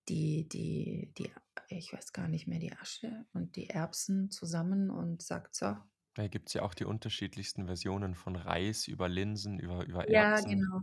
die, 0.09 0.49
die, 0.49 1.13
die, 1.19 1.31
ich 1.69 1.93
weiß 1.93 2.13
gar 2.13 2.29
nicht 2.29 2.47
mehr, 2.47 2.59
die 2.59 2.73
Asche 2.73 3.27
und 3.33 3.57
die 3.57 3.69
Erbsen 3.69 4.31
zusammen 4.31 4.91
und 4.91 5.23
sagt 5.23 5.55
so. 5.55 5.77
Da 6.19 6.29
gibt 6.29 6.49
es 6.49 6.53
ja 6.55 6.61
auch 6.65 6.75
die 6.75 6.85
unterschiedlichsten 6.85 7.65
Versionen 7.65 8.15
von 8.15 8.37
Reis 8.37 8.89
über 8.89 9.09
Linsen, 9.09 9.59
über, 9.59 9.87
über 9.87 10.07
Ja, 10.07 10.41
Erbsen. 10.41 10.41
genau. 10.41 10.81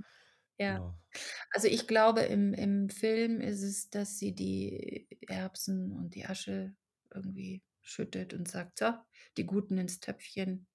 Ja. 0.59 0.81
Genau. 0.81 0.97
Also 1.51 1.67
ich 1.67 1.87
glaube, 1.87 2.21
im, 2.23 2.53
im 2.53 2.89
Film 2.89 3.41
ist 3.41 3.63
es, 3.63 3.89
dass 3.89 4.19
sie 4.19 4.33
die 4.35 5.07
Erbsen 5.27 5.93
und 5.93 6.15
die 6.15 6.25
Asche 6.25 6.75
irgendwie 7.13 7.63
schüttet 7.81 8.33
und 8.33 8.47
sagt, 8.49 8.79
so, 8.79 8.93
die 9.37 9.45
Guten 9.45 9.77
ins 9.77 9.99
Töpfchen. 9.99 10.67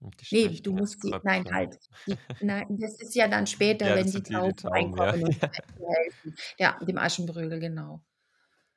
Und 0.00 0.20
die 0.22 0.24
Nee, 0.30 0.48
schlechten 0.48 0.62
du 0.62 0.74
ins 0.74 0.96
musst 0.96 1.02
die, 1.04 1.18
nein, 1.22 1.44
Tröpfchen. 1.44 1.52
halt. 1.52 1.78
Die, 2.06 2.18
nein, 2.40 2.66
das 2.80 3.00
ist 3.00 3.14
ja 3.14 3.28
dann 3.28 3.46
später, 3.48 3.86
Ja, 3.86 3.96
wenn 3.96 4.10
das 4.10 4.12
die 4.12 4.22
sind 4.22 4.28
die, 4.28 4.40
die 4.42 4.54
Tauben 4.54 4.56
Tauben, 4.56 4.96
ja. 4.98 5.12
reinkommen 5.12 5.24
und 5.24 5.36
helfen. 5.78 6.36
Ja, 6.58 6.78
dem 6.84 6.98
Aschenbrödel, 6.98 7.60
genau. 7.60 8.04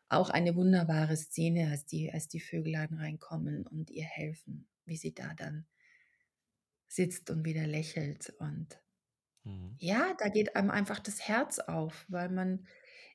Auch 0.10 0.30
eine 0.30 0.56
wunderbare 0.56 1.18
Szene, 1.18 1.70
als 1.72 1.86
die, 1.86 2.12
als 2.12 2.28
die 2.28 2.40
Vögelein 2.42 2.94
reinkommen 2.96 3.68
und 3.68 3.92
ihr 3.92 4.06
helfen, 4.06 4.68
wie 4.90 4.98
sie 4.98 5.14
da 5.14 5.34
dann 5.36 5.68
sitzt 6.88 7.30
und 7.30 7.46
wieder 7.46 7.68
lächelt. 7.68 8.34
Und 8.40 8.82
Mhm. 9.46 9.80
ja, 9.80 10.16
da 10.20 10.30
geht 10.30 10.56
einem 10.56 10.72
einfach 10.72 11.00
das 11.00 11.28
Herz 11.28 11.60
auf, 11.60 12.06
weil 12.10 12.30
man, 12.30 12.68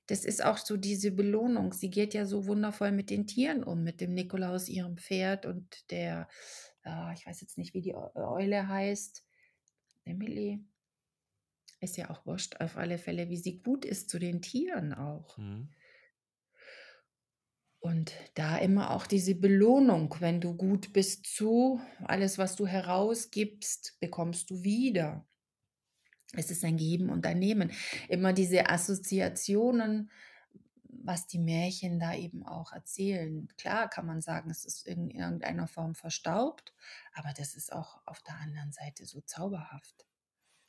das 0.06 0.24
ist 0.24 0.44
auch 0.44 0.58
so 0.58 0.76
diese 0.76 1.12
Belohnung. 1.12 1.72
Sie 1.72 1.90
geht 1.90 2.14
ja 2.14 2.26
so 2.26 2.46
wundervoll 2.46 2.92
mit 2.92 3.10
den 3.10 3.26
Tieren 3.26 3.64
um, 3.64 3.82
mit 3.84 4.00
dem 4.00 4.14
Nikolaus, 4.14 4.68
ihrem 4.68 4.98
Pferd 4.98 5.46
und 5.46 5.90
der, 5.90 6.28
ah, 6.84 7.12
ich 7.16 7.26
weiß 7.26 7.40
jetzt 7.40 7.58
nicht, 7.58 7.74
wie 7.74 7.82
die 7.82 7.94
Eu- 7.94 8.12
Eule 8.16 8.68
heißt, 8.68 9.24
Emily. 10.04 10.64
Ist 11.78 11.96
ja 11.96 12.10
auch 12.10 12.26
wurscht, 12.26 12.56
auf 12.60 12.76
alle 12.76 12.98
Fälle, 12.98 13.28
wie 13.28 13.36
sie 13.36 13.62
gut 13.62 13.84
ist 13.84 14.10
zu 14.10 14.18
den 14.18 14.42
Tieren 14.42 14.92
auch. 14.92 15.38
Mhm. 15.38 15.74
Und 17.84 18.14
da 18.32 18.56
immer 18.56 18.92
auch 18.92 19.06
diese 19.06 19.34
Belohnung, 19.34 20.16
wenn 20.20 20.40
du 20.40 20.56
gut 20.56 20.94
bist 20.94 21.26
zu, 21.26 21.82
alles, 22.02 22.38
was 22.38 22.56
du 22.56 22.66
herausgibst, 22.66 24.00
bekommst 24.00 24.48
du 24.48 24.62
wieder. 24.62 25.26
Es 26.32 26.50
ist 26.50 26.64
ein 26.64 26.78
Geben 26.78 27.10
und 27.10 27.26
ein 27.26 27.38
Nehmen. 27.38 27.72
Immer 28.08 28.32
diese 28.32 28.70
Assoziationen, 28.70 30.10
was 30.84 31.26
die 31.26 31.38
Märchen 31.38 32.00
da 32.00 32.14
eben 32.14 32.42
auch 32.46 32.72
erzählen. 32.72 33.48
Klar 33.58 33.90
kann 33.90 34.06
man 34.06 34.22
sagen, 34.22 34.48
es 34.48 34.64
ist 34.64 34.86
in 34.86 35.10
irgendeiner 35.10 35.66
Form 35.68 35.94
verstaubt, 35.94 36.72
aber 37.12 37.34
das 37.36 37.54
ist 37.54 37.70
auch 37.70 38.00
auf 38.06 38.22
der 38.22 38.36
anderen 38.38 38.72
Seite 38.72 39.04
so 39.04 39.20
zauberhaft. 39.20 40.06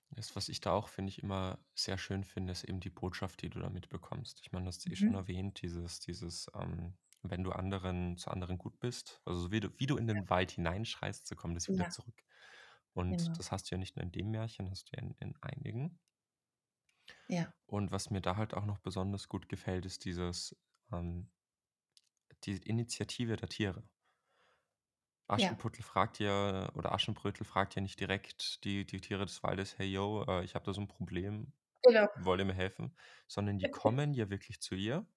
Das, 0.10 0.36
was 0.36 0.50
ich 0.50 0.62
da 0.62 0.72
auch, 0.72 0.88
finde 0.90 1.10
ich, 1.10 1.22
immer 1.22 1.60
sehr 1.76 1.98
schön 2.00 2.24
finde, 2.24 2.54
ist 2.54 2.64
eben 2.64 2.80
die 2.80 2.90
Botschaft, 2.90 3.42
die 3.44 3.50
du 3.52 3.60
damit 3.60 3.90
bekommst. 3.90 4.40
Ich 4.42 4.52
meine, 4.52 4.66
das 4.66 4.78
hast 4.78 4.86
du 4.86 4.90
eh 4.90 4.96
schon 4.96 5.14
Mhm. 5.14 5.16
erwähnt, 5.16 5.62
dieses, 5.62 6.00
dieses, 6.00 6.48
ähm, 6.56 6.98
wenn 7.32 7.44
du 7.44 7.52
anderen 7.52 8.18
zu 8.18 8.30
anderen 8.32 8.58
gut 8.58 8.80
bist, 8.80 9.22
also 9.26 9.40
so 9.42 9.52
wie 9.52 9.60
du, 9.62 9.70
wie 9.78 9.88
du 9.88 9.98
in 9.98 10.08
den 10.08 10.30
Wald 10.30 10.52
hineinschreist, 10.52 11.28
so 11.28 11.36
kommt 11.36 11.58
es 11.58 11.72
wieder 11.72 11.88
Ja, 11.88 11.90
zurück. 11.90 12.24
Und 12.94 13.28
genau. 13.28 13.40
das 13.40 13.52
hast 13.52 13.70
du 13.72 13.76
ja 13.76 13.80
nicht 13.80 13.96
nur 13.98 14.04
in 14.04 14.12
dem 14.12 14.32
Märchen, 14.32 14.70
hast 14.72 14.92
du 14.92 14.98
ja 14.98 15.04
in, 15.04 15.16
in 15.20 15.36
einigen. 15.42 16.00
Ja. 17.28 17.54
Und 17.68 17.92
was 17.92 18.10
mir 18.10 18.22
da 18.22 18.38
halt 18.38 18.56
auch 18.56 18.66
noch 18.66 18.80
besonders 18.80 19.28
gut 19.30 19.50
gefällt, 19.50 19.86
ist 19.86 20.06
dieses, 20.06 20.56
ähm 20.92 21.30
die 22.46 22.56
Initiative 22.58 23.36
der 23.36 23.50
Tiere. 23.50 23.90
Ja. 25.38 25.58
Aschenputtel 25.58 25.84
fragt 25.84 26.20
ja 26.20 26.72
oder 26.76 26.92
Aschenbrödel 26.94 27.46
fragt 27.46 27.76
ja 27.76 27.82
nicht 27.82 28.00
direkt 28.00 28.64
die 28.64 28.86
die 28.86 29.02
Tiere 29.02 29.26
des 29.26 29.42
Waldes: 29.44 29.78
„Hey, 29.78 29.88
yo, 29.92 30.24
äh, 30.28 30.44
ich 30.44 30.54
habe 30.56 30.66
da 30.66 30.74
so 30.74 30.82
'n 30.82 30.88
Problem. 30.88 31.54
Genau. 31.84 32.10
Wollt 32.16 32.40
ihr 32.42 32.46
mir 32.46 32.54
helfen?“ 32.56 32.96
Sondern 33.28 33.60
die 33.60 33.70
kommen 33.70 34.14
ja 34.14 34.30
wirklich 34.32 34.62
zu 34.62 34.76
ihr 34.76 35.08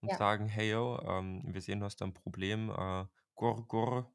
und 0.00 0.12
Ja. 0.12 0.16
sagen: 0.16 0.48
„Hey, 0.48 0.70
yo, 0.72 0.98
ähm, 1.04 1.42
wir 1.46 1.60
sehen, 1.62 1.80
du 1.80 1.86
hast 1.86 1.98
da 2.00 2.04
'n 2.06 2.14
Problem, 2.14 2.70
äh, 2.70 3.06
Gurr, 3.34 3.66
Gurr, 3.68 4.12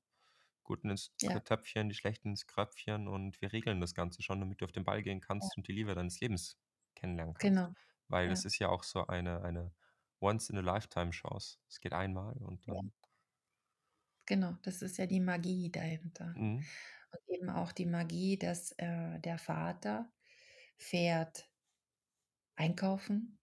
Guten 0.64 0.92
ins 0.92 1.12
Ja. 1.22 1.42
Töpfchen, 1.46 1.90
die 1.90 1.96
Schlechten 1.96 2.30
ins 2.30 2.48
Kröpfchen 2.48 3.08
und 3.08 3.42
wir 3.42 3.54
regeln 3.54 3.82
das 3.82 3.94
Ganze 3.96 4.24
schon, 4.24 4.40
damit 4.42 4.62
du 4.62 4.66
auf 4.66 4.72
den 4.74 4.86
Ball 4.86 5.04
gehen 5.04 5.22
Ja. 5.40 5.50
kannst 5.50 5.58
und 5.58 5.68
die 5.68 5.74
Liebe 5.74 5.96
deines 5.96 6.20
Lebens 6.22 6.60
kennenlernen 6.96 7.36
kannst.“ 7.36 7.64
Genau. 7.64 7.74
Weil 8.10 8.30
das 8.30 8.44
Ja. 8.44 8.46
ist 8.46 8.60
ja 8.60 8.70
auch 8.70 8.84
so 8.84 9.08
eine 9.08 9.44
eine 9.44 9.74
Once 10.22 10.50
in 10.52 10.58
a 10.58 10.62
Lifetime 10.62 11.12
Chance. 11.12 11.58
Es 11.70 11.80
geht 11.82 11.94
einmal 11.94 12.38
und 12.38 12.68
Ja. 12.68 12.74
dann 12.74 12.94
Genau, 14.28 14.54
das 14.64 14.82
ist 14.82 14.98
ja 14.98 15.06
die 15.08 15.20
Magie 15.20 15.72
dahinter. 15.72 16.36
Mhm. 16.36 16.72
Und 17.12 17.22
eben 17.30 17.50
auch 17.50 17.72
die 17.72 17.86
Magie, 17.86 18.38
dass, 18.38 18.72
äh, 18.78 19.20
der 19.20 19.38
Vater 19.40 20.14
fährt 20.78 21.50
einkaufen 22.58 23.40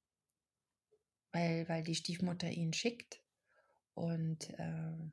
weil 1.33 1.69
weil 1.69 1.83
die 1.85 1.95
Stiefmutter 1.95 2.51
ihn 2.51 2.73
schickt 2.73 3.21
und, 3.95 4.55
ähm 4.59 5.13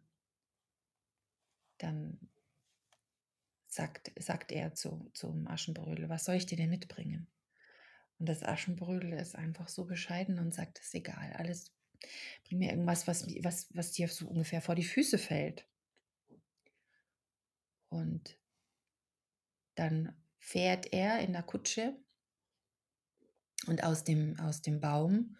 dann 1.79 2.19
sagt 3.67 4.11
sagt 4.19 4.51
er 4.51 4.73
zu 4.73 5.09
zum 5.13 5.47
Aschenbrödel: 5.47 6.09
„Was 6.09 6.25
soll 6.25 6.33
ich 6.35 6.45
dir 6.47 6.57
denn 6.57 6.69
mitbringen?“ 6.71 7.27
Und 8.19 8.29
das 8.29 8.43
Aschenbrödel 8.43 9.13
ist 9.13 9.35
einfach 9.35 9.69
so 9.69 9.85
bescheiden 9.85 10.39
und 10.39 10.53
sagt: 10.53 10.79
„Ist 10.79 10.95
egal, 10.95 11.33
alles 11.33 11.73
bring 12.47 12.59
mir 12.59 12.71
irgendwas, 12.71 13.07
was 13.07 13.27
was 13.43 13.67
was 13.75 13.91
dir 13.93 14.07
so 14.09 14.27
ungefähr 14.27 14.61
vor 14.61 14.75
die 14.75 14.83
Füße 14.85 15.17
fällt.“ 15.19 15.67
Und 17.91 18.37
dann 19.75 20.13
fährt 20.37 20.91
er 20.91 21.19
in 21.19 21.31
der 21.33 21.43
Kutsche 21.43 21.95
und 23.67 23.83
aus 23.83 24.03
dem 24.03 24.39
aus 24.39 24.61
dem 24.61 24.79
Baum 24.79 25.35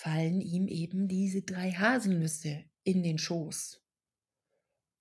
fallen 0.00 0.40
ihm 0.40 0.66
eben 0.66 1.08
diese 1.08 1.42
3 1.42 1.72
Haselnüsse 1.72 2.64
in 2.84 3.02
den 3.02 3.18
Schoß. 3.18 3.84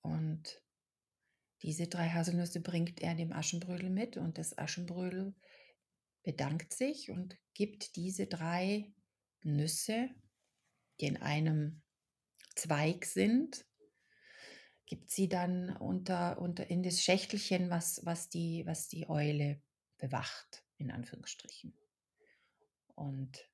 Und 0.01 0.62
diese 1.62 1.88
3 1.88 2.10
Haselnüsse 2.10 2.60
bringt 2.60 3.00
er 3.00 3.15
dem 3.15 3.32
Aschenbrödel 3.32 3.89
mit 3.89 4.18
und 4.18 4.38
das 4.38 4.58
Aschenbrödel 4.58 5.34
bedankt 6.24 6.74
sich 6.74 7.10
und 7.10 7.38
gibt 7.53 7.96
diese 7.96 8.27
3 8.27 8.94
Nüsse, 9.44 10.10
die 11.00 11.06
in 11.06 11.18
einem 11.18 11.82
Zweig 12.56 13.06
sind 13.06 13.65
gibt 14.86 15.12
sie 15.12 15.29
dann 15.29 15.77
unter 15.77 16.41
unter 16.41 16.68
in 16.68 16.82
das 16.82 17.03
Schächtelchen, 17.03 17.70
was 17.70 18.03
was 18.06 18.27
die 18.27 18.65
was 18.65 18.88
die 18.88 19.08
Eule 19.08 19.62
bewacht, 20.00 20.65
in 20.77 20.89
Anführungsstrichen. 20.89 21.77
Und 22.96 23.48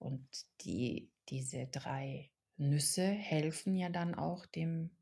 und 0.00 0.28
die 0.62 1.12
diese 1.30 1.68
3 1.68 2.32
Nüsse 2.58 3.06
helfen 3.08 3.76
ja 3.76 3.90
dann 3.90 4.16
auch 4.16 4.46
dem 4.46 4.92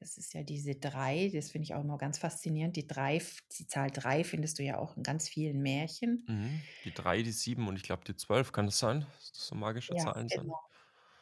das 0.00 0.18
ist 0.18 0.34
ja 0.34 0.44
diese 0.44 0.76
3, 0.76 1.30
das 1.34 1.50
finde 1.52 1.64
ich 1.66 1.74
auch 1.74 1.82
immer 1.82 1.98
ganz 1.98 2.18
faszinierend. 2.18 2.76
Die 2.76 2.86
3 2.88 3.16
f 3.18 3.40
die 3.58 3.66
Zahl 3.68 3.90
3 3.92 4.24
findest 4.24 4.58
du 4.60 4.64
ja 4.64 4.78
auch 4.78 4.96
in 4.98 5.04
ganz 5.04 5.28
vielen 5.28 5.62
Märchen. 5.62 6.28
Mhm. 6.28 6.68
Die 6.84 6.92
3, 6.92 7.22
die 7.22 7.32
7 7.32 7.66
und 7.68 7.76
ich 7.76 7.82
glaube 7.82 8.04
die 8.04 8.14
12, 8.14 8.52
kann 8.52 8.66
das 8.66 8.78
sein, 8.78 9.00
dass 9.00 9.32
das 9.32 9.46
so 9.46 9.54
magische 9.54 9.96
Ja, 9.96 9.96
Zahlen 9.96 10.28
sind? 10.28 10.48
genau. 10.48 10.60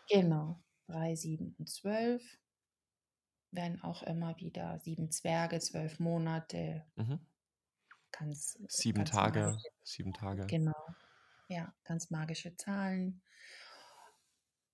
Genau. 0.08 0.64
3, 0.88 1.14
7 1.16 1.54
und 1.58 1.68
12. 1.70 2.38
Werden 3.52 3.80
auch 3.82 4.02
immer 4.02 4.36
wieder 4.40 4.78
7 4.80 5.10
Zwerge, 5.10 5.60
12 5.60 6.00
Monate. 6.00 6.84
Mhm. 6.96 7.26
Ganz 8.12 8.58
7 8.68 9.04
ganz 9.04 9.04
Tage, 9.04 9.62
magische 9.62 9.68
7 9.82 10.12
Zahlen, 10.14 10.14
Tage. 10.14 10.46
genau. 10.46 10.74
Ja, 11.48 11.72
ganz 11.84 12.10
magische 12.10 12.56
Zahlen. 12.56 13.22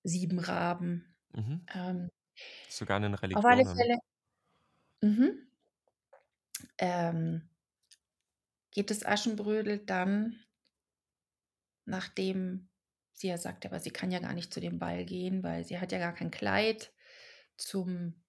7 0.05 0.39
Raben. 0.39 1.15
Mhm. 1.33 1.67
Ähm 1.75 2.11
Sogar 2.69 2.97
in 2.97 3.13
den 3.13 3.37
auf 3.37 3.45
alle. 3.45 3.65
Fälle 3.65 3.99
mhm. 5.01 5.47
Ähm 6.79 7.49
geht 8.71 8.91
das 8.91 9.05
Aschenbrödel 9.05 9.79
dann 9.79 10.39
nachdem 11.85 12.69
sie 13.13 13.29
ja 13.29 13.37
sagt 13.37 13.67
aber 13.67 13.81
sie 13.81 13.91
kann 13.91 14.11
ja 14.11 14.19
gar 14.19 14.33
nicht 14.33 14.53
zu 14.53 14.61
dem 14.61 14.79
Ball 14.79 15.05
gehen, 15.05 15.43
weil 15.43 15.65
sie 15.65 15.79
hat 15.79 15.93
ja 15.93 15.99
gar 15.99 16.15
kein 16.15 16.31
Kleid 16.31 16.93
zum 17.57 18.23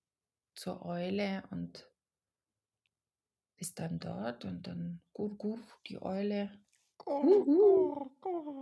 zur 0.55 0.85
Eule 0.85 1.43
und 1.49 1.89
ist 3.57 3.79
dann 3.79 3.99
dort 3.99 4.45
und 4.45 4.67
dann 4.67 5.01
Gur 5.13 5.37
Gur, 5.37 5.59
die 5.87 6.01
Eule, 6.01 6.51
Gurr. 7.05 8.09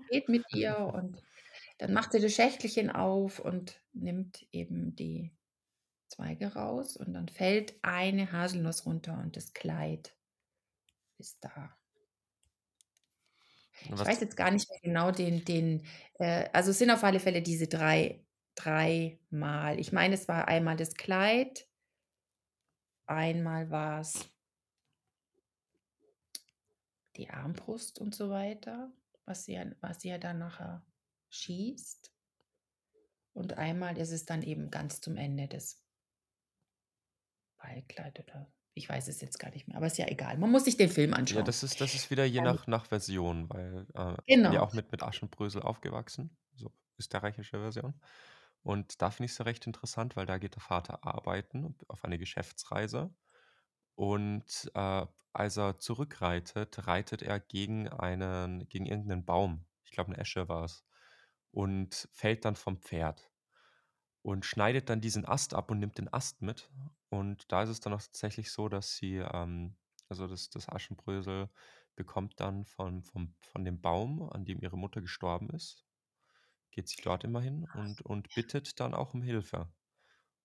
geht 0.10 0.30
mit 0.30 0.43
ihr 0.54 0.77
und 0.77 1.21
dann 1.77 1.93
macht 1.93 2.12
sie 2.12 2.19
das 2.19 2.34
Schächtelchen 2.34 2.89
auf 2.91 3.39
und 3.39 3.82
nimmt 3.93 4.45
eben 4.51 4.95
die 4.95 5.32
Zweige 6.08 6.54
raus 6.54 6.97
und 6.97 7.13
dann 7.13 7.30
fällt 7.30 7.75
eine 7.84 8.32
Haselnuss 8.32 8.86
runter 8.86 9.19
und 9.23 9.38
das 9.38 9.54
Kleid 9.54 10.15
ist 11.17 11.38
da. 11.41 11.75
Ich 13.84 13.91
weiß 13.91 14.19
jetzt 14.19 14.38
gar 14.38 14.51
nicht 14.51 14.69
mehr 14.69 14.80
genau 14.82 15.12
den 15.12 15.43
den 15.45 15.86
äh, 16.19 16.49
also 16.54 16.71
es 16.71 16.77
sind 16.77 16.91
auf 16.91 17.04
alle 17.04 17.19
Fälle 17.19 17.41
diese 17.41 17.67
3 17.67 18.23
dreimal. 18.56 19.80
Ich 19.80 19.91
meine, 19.91 20.13
es 20.13 20.27
war 20.27 20.47
einmal 20.47 20.75
das 20.75 20.93
Kleid 20.93 21.67
einmal 23.08 23.69
war's 23.69 24.30
die 27.17 27.30
Armbrust 27.30 28.00
und 28.00 28.15
so 28.15 28.30
weiter, 28.30 28.91
was 29.26 29.45
sie 29.45 29.54
ja 29.54 29.65
was 29.82 30.02
sie 30.02 30.10
ja 30.10 30.17
dann 30.17 30.39
nachher 30.39 30.86
schießt. 31.30 32.13
Und 33.34 33.58
einmal 33.58 33.97
ist 33.97 34.12
es 34.12 34.24
dann 34.26 34.41
eben 34.41 34.71
ganz 34.71 35.02
zum 35.02 35.17
Ende 35.17 35.50
das 35.50 35.84
Ballkleid 37.58 38.19
oder 38.19 38.52
ich 38.74 38.88
weiß 38.89 39.08
es 39.08 39.21
jetzt 39.21 39.38
gar 39.39 39.52
nicht 39.52 39.67
mehr, 39.67 39.78
aber 39.78 39.88
ist 39.88 39.97
ja 39.97 40.08
egal. 40.08 40.38
Man 40.38 40.52
muss 40.52 40.65
sich 40.65 40.78
den 40.78 40.89
Film 40.89 41.13
Ja, 41.30 41.43
anschauen. 41.43 41.43
das 41.43 41.63
ist 41.63 41.80
das 41.82 41.93
ist 41.93 42.10
wieder 42.10 42.26
je 42.26 42.41
Ähm 42.41 42.41
nach 42.41 42.67
nach 42.67 42.86
Version, 42.88 43.50
weil, 43.50 43.86
äh, 43.93 44.17
ich 44.28 44.41
bin 44.41 44.52
ja 44.52 44.62
Genau. 44.62 44.62
auch 44.62 44.74
mit 44.74 44.91
mit 44.91 45.04
Aschenbrösel 45.04 45.62
aufgewachsen, 45.62 46.38
so 46.56 46.74
österreichische 47.00 47.60
Version. 47.60 48.02
Und 48.63 49.02
da 49.02 49.12
finde 49.12 49.26
ich's 49.26 49.38
ja 49.38 49.45
recht 49.45 49.65
interessant, 49.67 50.15
weil 50.15 50.26
da 50.26 50.38
geht 50.38 50.56
der 50.56 50.62
Vater 50.62 51.04
arbeiten 51.06 51.76
auf 51.88 52.04
eine 52.06 52.17
Geschäftsreise. 52.19 53.13
Und, 54.02 54.72
äh, 54.74 55.06
als 55.32 55.58
er 55.58 55.78
zurückreitet, 55.78 56.88
reitet 56.88 57.22
er 57.22 57.40
gegen 57.40 57.88
einen 57.88 58.68
gegen 58.68 58.88
irgend 58.88 59.06
'nen 59.08 59.26
Baum. 59.26 59.68
Ich 59.84 59.92
glaube, 59.92 60.10
'ne 60.12 60.18
Esche 60.18 60.50
war's. 60.50 60.84
Und 61.52 62.10
fällt 62.12 62.44
dann 62.46 62.56
vom 62.56 62.78
Pferd 62.82 63.32
und 64.24 64.46
schneidet 64.46 64.90
dann 64.90 65.02
diesen 65.02 65.26
Ast 65.28 65.54
ab 65.56 65.72
und 65.72 65.80
nimmt 65.80 65.98
den 66.00 66.14
Ast 66.14 66.42
mit. 66.44 66.72
Und 67.10 67.52
da 67.52 67.64
ist 67.64 67.70
es 67.70 67.82
dann 67.82 67.94
auch 67.94 68.02
tatsächlich 68.02 68.52
so, 68.52 68.70
dass 68.70 68.96
sie, 68.98 69.18
ähm 69.18 69.78
also 70.10 70.28
das 70.28 70.50
das 70.52 70.70
Aschenbrösel 70.70 71.50
bekommt 71.96 72.40
dann 72.42 72.66
von 72.66 73.04
vom 73.04 73.36
von 73.42 73.66
dem 73.66 73.82
Baum, 73.82 74.24
an 74.32 74.46
dem 74.46 74.62
ihre 74.62 74.78
Mutter 74.78 75.02
gestorben 75.02 75.50
ist 75.52 75.86
geht 76.72 76.90
sie 76.90 77.02
dort 77.04 77.24
immer 77.26 77.42
hin 77.42 77.66
und 77.74 78.02
und 78.04 78.34
bittet 78.36 78.80
dann 78.82 78.94
auch 78.96 79.14
um 79.16 79.22
Hilfe. 79.24 79.74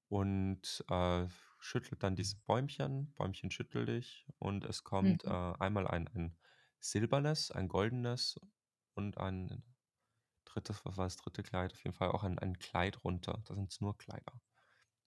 Und, 0.08 0.84
äh, 0.90 1.28
schüttelt 1.66 2.02
dann 2.02 2.16
dieses 2.16 2.36
Bäumchen: 2.36 3.12
„Bäumchen, 3.14 3.50
schüttel 3.50 3.86
dich.“ 3.86 4.26
Und 4.38 4.64
es 4.64 4.84
kommt, 4.84 5.24
äh, 5.24 5.28
Mhm. 5.28 5.46
einmal 5.58 5.86
ein 5.88 6.08
ein 6.08 6.38
silbernes, 6.80 7.50
ein 7.50 7.68
goldenes 7.68 8.40
und 8.94 9.18
ein 9.18 9.64
3. 10.46 10.84
was 10.84 10.96
war 10.98 11.06
das 11.06 11.16
3. 11.16 11.42
Kleid? 11.44 11.72
Auf 11.74 11.84
jeden 11.84 11.94
Fall 11.96 12.10
auch 12.12 12.24
ein 12.24 12.38
ein 12.38 12.58
Kleid 12.58 13.04
runter. 13.04 13.42
Da 13.46 13.54
sind's 13.54 13.80
nur 13.82 13.98
Kleider. 13.98 14.40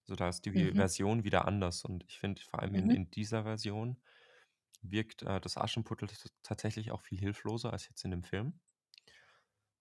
Also, 0.08 0.15
da 0.17 0.30
ist 0.30 0.45
die 0.45 0.52
Mhm. 0.54 0.74
Version 0.76 1.24
wieder 1.26 1.48
anders. 1.48 1.86
Und 1.86 2.06
ich 2.06 2.19
finde 2.19 2.41
vor 2.43 2.62
allem 2.62 2.76
in 2.76 2.89
Mhm. 2.89 2.91
in 2.91 3.12
dieser 3.12 3.43
Version 3.43 4.02
wirkt, 4.84 5.24
äh, 5.24 5.41
das 5.41 5.58
Aschenputtel 5.58 6.08
t 6.10 6.30
tatsächlich 6.43 6.91
auch 6.91 7.02
viel 7.02 7.19
hilfloser 7.19 7.74
als 7.74 7.88
jetzt 7.89 8.06
in 8.06 8.12
dem 8.12 8.24
Film. 8.24 8.62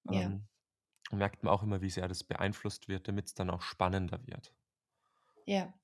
Ja. 0.05 0.33
Ähm, 0.33 0.49
merkt 1.13 1.43
man 1.45 1.53
auch 1.55 1.63
immer, 1.65 1.81
wie 1.83 1.91
sehr 1.91 2.09
das 2.09 2.25
beeinflusst 2.25 2.89
wird, 2.89 3.09
damit's 3.09 3.35
dann 3.35 3.51
auch 3.51 3.63
spannender 3.63 4.27
wird. 4.27 4.55
Ja. 5.47 5.79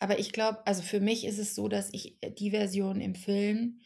Aber 0.00 0.18
ich 0.18 0.32
glaube 0.32 0.66
also 0.66 0.82
für 0.82 0.98
mich 1.00 1.24
ist 1.24 1.38
es 1.38 1.54
so, 1.54 1.68
dass 1.68 1.90
ich, 1.92 2.16
äh, 2.22 2.30
die 2.32 2.50
Version 2.50 3.00
im 3.00 3.14
Film 3.14 3.80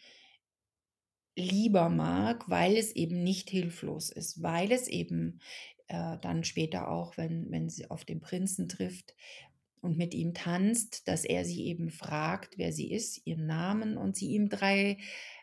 lieber 1.37 1.89
mag, 1.89 2.49
weil 2.49 2.77
es 2.77 2.93
eben 2.93 3.23
nicht 3.25 3.51
hilflos 3.51 4.11
ist, 4.11 4.43
weil 4.43 4.71
es 4.73 4.87
eben, 4.89 5.41
äh, 5.89 6.17
dann 6.21 6.45
später 6.45 6.89
auch, 6.91 7.17
wenn 7.17 7.51
wenn 7.51 7.69
sie 7.69 7.91
auf 7.91 8.05
den 8.05 8.21
Prinzen 8.21 8.69
trifft 8.69 9.15
und 9.81 9.99
mit 9.99 10.15
ihm 10.15 10.33
tanzt, 10.35 11.09
dass 11.09 11.25
er 11.25 11.45
sie 11.45 11.67
eben 11.67 11.91
fragt, 11.91 12.57
wer 12.59 12.73
sie 12.73 12.93
ist, 12.93 13.21
ihren 13.27 13.47
Namen 13.47 13.97
und 13.99 14.17
sie 14.17 14.29
ihm 14.31 14.49
3 14.49 14.99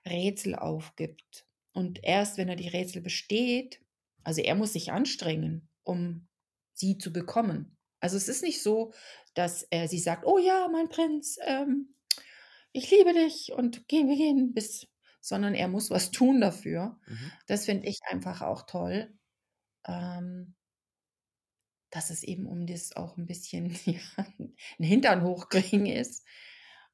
Rätsel 0.08 0.56
aufgibt. 0.56 1.46
Und 1.74 2.00
erst 2.04 2.38
wenn 2.38 2.50
er 2.50 2.56
die 2.56 2.70
Rätsel 2.70 3.02
besteht 3.02 3.82
also, 4.24 4.42
er 4.42 4.54
muss 4.56 4.74
sich 4.74 4.92
anstrengen, 4.92 5.68
um 5.84 6.28
sie 6.74 6.98
zu 7.00 7.12
bekommen. 7.12 7.76
Also, 8.02 8.18
es 8.18 8.28
ist 8.28 8.44
nicht 8.44 8.62
so, 8.64 8.94
dass 9.36 9.64
er 9.64 9.88
sie 9.88 10.00
sagt: 10.00 10.26
„Oh 10.26 10.40
ja, 10.40 10.68
mein 10.72 10.90
Prinz, 10.90 11.38
ähm, 11.46 11.96
ich 12.74 12.92
liebe 12.92 13.14
dich 13.14 13.54
und 13.54 13.88
gehen 13.90 14.10
wir 14.10 14.18
gehen 14.18 14.54
bis“ 14.54 14.88
sondern 15.22 15.56
er 15.56 15.68
muss 15.70 15.92
was 15.92 16.12
tun 16.12 16.42
dafür. 16.42 17.00
Mhm. 17.08 17.32
Das 17.48 17.66
finde 17.66 17.88
ich 17.90 18.00
einfach 18.10 18.42
auch 18.42 18.64
toll, 18.68 19.14
ähm 19.88 20.56
dass 21.94 22.10
es 22.10 22.24
eben 22.24 22.48
um 22.48 22.66
das 22.66 22.96
auch 22.96 23.18
'n 23.18 23.26
bisschen, 23.28 23.70
ja, 23.86 24.00
'n 24.40 24.84
Hintern 24.84 25.24
hochkriegen 25.24 25.86
ist 25.86 26.26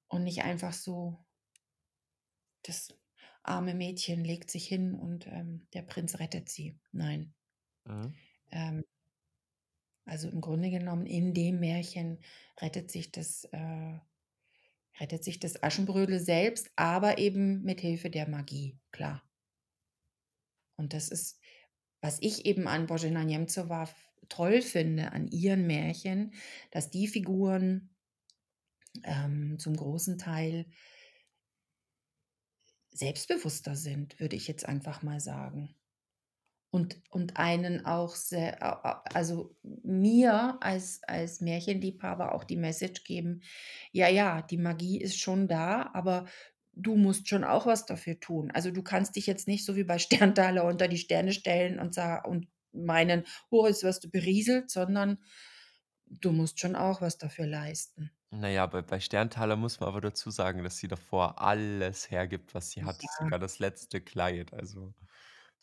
und 0.08 0.24
nicht 0.24 0.44
einfach 0.44 0.74
so 0.74 1.20
das 2.66 2.88
arme 3.44 3.74
Mädchen 3.76 4.24
legt 4.24 4.50
sich 4.52 4.68
hin 4.68 4.96
und, 4.96 5.28
ähm, 5.28 5.68
der 5.74 5.84
Prinz 5.84 6.20
rettet 6.20 6.50
sie. 6.50 6.80
Nein. 6.92 7.34
Mhm. 7.86 8.18
Ähm 8.52 8.84
also, 10.08 10.30
im 10.30 10.42
Grunde 10.42 10.70
genommen 10.70 11.06
in 11.06 11.34
dem 11.34 11.60
Märchen 11.60 12.20
rettet 12.62 12.92
sich 12.92 13.12
das 13.12 13.46
äh, 13.52 14.00
rettet 15.00 15.24
sich 15.24 15.40
das 15.40 15.62
Aschenbrödel 15.62 16.20
selbst, 16.20 16.72
aber 16.76 17.20
eben 17.20 17.62
mit 17.64 17.82
Hilfe 17.82 18.10
der 18.10 18.28
Magie, 18.28 18.80
klar. 18.92 19.22
Und 20.76 20.94
das 20.94 21.10
ist 21.10 21.40
was 22.02 22.18
ich 22.22 22.46
eben 22.46 22.68
an 22.68 22.86
Božena 22.86 23.24
Němcová 23.24 23.90
toll 24.30 24.62
finde 24.62 25.12
an 25.12 25.28
ihren 25.28 25.66
Märchen, 25.68 26.34
dass 26.72 26.90
die 26.90 27.08
Figuren 27.08 27.90
ähm, 29.04 29.58
zum 29.60 29.76
großen 29.76 30.18
Teil 30.18 30.66
selbstbewusster 32.92 33.76
sind, 33.76 34.20
würde 34.20 34.36
ich 34.36 34.48
jetzt 34.48 34.66
einfach 34.66 35.02
mal 35.02 35.20
sagen. 35.20 35.76
Und 36.70 37.02
und 37.10 37.38
einen 37.38 37.86
auch 37.86 38.16
sehr 38.16 39.16
also, 39.16 39.57
mir 39.88 40.58
als 40.62 41.02
als 41.08 41.42
Märchenliebhaber 41.42 42.34
auch 42.36 42.44
die 42.44 42.58
Message 42.58 43.04
geben: 43.04 43.42
„Ja, 43.92 44.08
ja, 44.10 44.42
die 44.42 44.58
Magie 44.58 45.00
ist 45.02 45.20
schon 45.20 45.48
da, 45.48 45.92
aber 45.94 46.26
du 46.74 46.96
musst 46.96 47.28
schon 47.30 47.44
auch 47.44 47.66
was 47.66 47.86
dafür 47.86 48.20
tun. 48.20 48.52
Also, 48.52 48.72
du 48.72 48.84
kannst 48.84 49.16
dich 49.16 49.28
jetzt 49.28 49.48
nicht 49.48 49.66
so 49.66 49.76
wie 49.76 49.84
bei 49.86 50.00
Sterntaler 50.38 50.66
unter 50.66 50.88
die 50.88 50.98
Sterne 50.98 51.34
stellen 51.34 51.80
und 51.80 51.98
und 52.26 52.48
meinen: 52.74 53.26
‚Oh, 53.50 53.68
jetzt 53.68 53.84
wirst 53.84 54.04
du 54.04 54.10
berieselt‘, 54.12 54.70
sondern 54.72 55.20
du 56.06 56.32
musst 56.34 56.60
schon 56.60 56.76
auch 56.76 57.02
was 57.02 57.18
dafür 57.18 57.48
leisten.“ 57.48 58.12
Na 58.32 58.50
ja, 58.50 58.66
bei 58.68 58.82
bei 58.82 59.00
Sterntaler 59.00 59.56
muss 59.56 59.80
man 59.80 59.88
aber 59.88 60.02
dazu 60.02 60.32
sagen, 60.32 60.64
dass 60.64 60.78
sie 60.78 60.90
davor 60.90 61.40
alles 61.42 62.12
hergibt, 62.12 62.54
was 62.54 62.72
sie 62.72 62.84
hat, 62.84 63.02
Ja. 63.02 63.08
sogar 63.10 63.40
das 63.40 63.60
letzte 63.60 64.02
Kleid. 64.02 64.54
Also, 64.54 64.94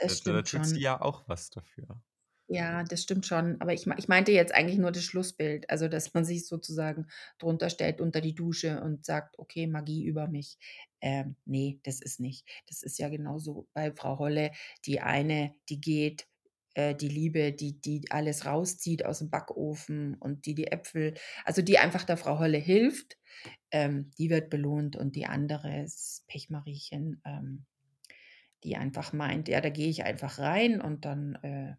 da 0.05 0.15
Das 0.15 0.17
da 0.17 0.41
stimmt 0.41 0.49
tut 0.49 0.67
sie 0.67 0.81
schon. 0.81 0.83
ja 0.83 1.01
auch 1.01 1.29
was 1.29 1.51
dafür. 1.51 2.03
Ja, 2.49 2.83
das 2.85 3.03
stimmt 3.03 3.25
schon. 3.27 3.59
Aber 3.61 3.73
ich 3.73 3.87
ich 3.87 4.09
meinte 4.09 4.31
jetzt 4.33 4.55
eigentlich 4.55 4.79
nur 4.79 4.93
das 4.93 5.05
Schlussbild, 5.05 5.71
also, 5.71 5.89
dass 5.89 6.13
man 6.13 6.25
sich 6.27 6.47
sozusagen 6.47 7.07
drunter 7.39 7.71
stellt 7.71 8.01
unter 8.03 8.21
die 8.21 8.35
Dusche 8.35 8.81
und 8.83 9.05
sagt: 9.07 9.39
„Okay, 9.39 9.67
Magie 9.67 10.05
über 10.05 10.29
mich.“ 10.29 10.59
Ähm, 11.01 11.37
ne, 11.47 11.81
das 11.85 12.01
ist 12.03 12.21
nicht. 12.21 12.47
Das 12.69 12.83
ist 12.83 12.99
ja 12.99 13.09
genauso 13.09 13.67
bei 13.73 13.93
Frau 13.93 14.19
Holle. 14.19 14.51
Die 14.85 15.01
eine, 15.01 15.55
die 15.71 15.81
geht 15.81 16.27
äh, 16.75 16.95
die 16.95 17.09
Liebe, 17.09 17.53
die 17.53 17.81
die 17.81 18.11
alles 18.11 18.45
rauszieht 18.45 19.07
aus'm 19.07 19.31
Backofen 19.31 20.15
und 20.17 20.45
die 20.45 20.55
die 20.55 20.67
Äpfel 20.71 21.15
also, 21.47 21.63
die 21.63 21.79
einfach 21.79 22.05
der 22.05 22.19
Frau 22.19 22.39
Holle 22.39 22.59
hilft, 22.59 23.17
ähm, 23.73 24.11
die 24.19 24.31
wird 24.31 24.51
belohnt 24.51 24.97
und 24.97 25.17
die 25.17 25.27
andere 25.27 25.83
ist 25.85 26.25
Pechmariechen, 26.29 27.23
ähm, 27.27 27.67
die 28.65 28.77
einfach 28.77 29.13
meint: 29.13 29.49
„Ja, 29.49 29.61
da 29.61 29.71
gehe 29.71 29.89
ich 29.89 30.05
einfach 30.05 30.39
rein 30.39 30.81
und 30.81 31.05
dann, 31.05 31.37
äh, 31.43 31.75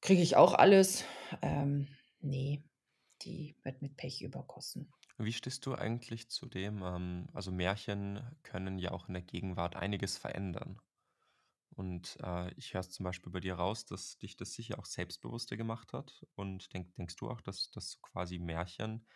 kriege 0.00 0.22
ich 0.22 0.36
auch 0.36 0.54
alles.“ 0.54 1.04
Ähm, 1.42 1.88
ne, 2.20 2.62
die 3.22 3.56
wird 3.64 3.82
mit 3.82 3.96
Pech 3.96 4.22
übergossen. 4.22 4.92
Wie 5.18 5.32
stehst 5.32 5.64
du 5.66 5.74
eigentlich 5.74 6.28
zu 6.30 6.46
dem 6.46 6.82
ähm, 6.82 7.28
also, 7.32 7.52
Märchen 7.52 8.20
können 8.42 8.78
ja 8.78 8.90
auch 8.90 9.08
in 9.08 9.14
der 9.14 9.22
Gegenwart 9.22 9.76
einiges 9.76 10.18
verändern. 10.18 10.80
Und, 11.70 12.18
äh, 12.22 12.52
ich 12.54 12.74
höre 12.74 12.80
es 12.82 12.90
zum 12.90 13.04
Beispiel 13.04 13.32
bei 13.32 13.40
dir 13.40 13.54
raus, 13.56 13.86
dass 13.86 14.18
dich 14.18 14.36
das 14.36 14.54
sicher 14.54 14.78
auch 14.78 14.86
selbstbewusster 14.86 15.56
gemacht 15.56 15.92
hat. 15.92 16.24
Und 16.36 16.72
denk 16.74 16.94
denkst 16.96 17.16
du 17.16 17.30
auch, 17.30 17.40
dass 17.42 17.70
dass 17.70 18.00
quasi 18.02 18.38
Märchen 18.38 19.06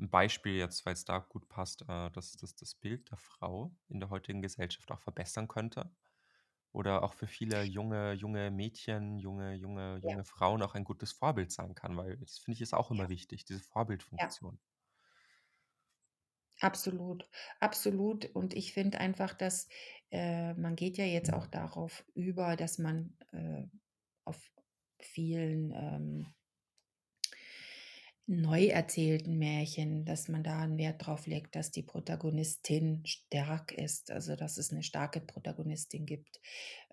'n 0.00 0.10
Beispiel 0.10 0.54
jetzt, 0.56 0.86
weil's 0.86 1.04
da 1.06 1.18
gut 1.20 1.48
passt, 1.48 1.82
äh, 1.88 2.10
dass 2.12 2.32
dass 2.36 2.56
das 2.56 2.74
Bild 2.76 3.10
der 3.10 3.18
Frau 3.18 3.76
in 3.88 4.00
der 4.00 4.10
heutigen 4.10 4.42
Gesellschaft 4.42 4.90
auch 4.92 5.00
verbessern 5.02 5.48
könnte? 5.48 5.92
Oder 6.72 7.02
auch 7.02 7.14
für 7.14 7.26
viele 7.26 7.62
junge 7.64 8.12
junge 8.12 8.50
Mädchen, 8.50 9.18
junge 9.18 9.54
junge 9.54 9.98
Ja. 10.02 10.18
junge 10.18 10.24
Frauen 10.24 10.62
auch 10.62 10.74
ein 10.74 10.84
gutes 10.84 11.12
Vorbild 11.12 11.50
sein 11.52 11.74
kann, 11.74 11.96
weil 11.96 12.16
das 12.18 12.38
finde 12.38 12.56
ich, 12.56 12.62
ist 12.62 12.74
auch 12.74 12.90
Ja. 12.92 12.92
immer 12.92 13.08
wichtig, 13.08 13.44
diese 13.44 13.60
Ja. 14.18 14.38
Vorbildfunktion. 14.40 14.58
Absolut, 16.60 17.28
absolut. 17.60 18.24
Und 18.34 18.52
ich 18.54 18.72
finde 18.72 18.98
einfach, 18.98 19.32
dass 19.34 19.68
äh, 20.10 20.54
man 20.54 20.74
geht 20.74 20.96
ja 20.98 21.04
jetzt 21.04 21.32
auch 21.32 21.46
darauf 21.46 22.04
über, 22.14 22.56
dass 22.56 22.78
man, 22.78 23.16
äh, 23.32 23.64
auf 24.24 24.50
vielen, 25.00 25.72
ähm 25.72 26.34
neu 28.28 28.66
erzählten 28.66 29.38
Märchen, 29.38 30.04
dass 30.04 30.28
man 30.28 30.44
da 30.44 30.62
'n 30.64 30.78
Wert 30.78 31.06
drauf 31.06 31.26
legt, 31.26 31.56
dass 31.56 31.70
die 31.72 31.82
Protagonistin 31.82 33.02
stark 33.06 33.72
ist, 33.72 34.10
also, 34.10 34.36
dass 34.36 34.58
es 34.58 34.70
'ne 34.72 34.82
starke 34.82 35.20
Protagonistin 35.20 36.06
gibt. 36.06 36.40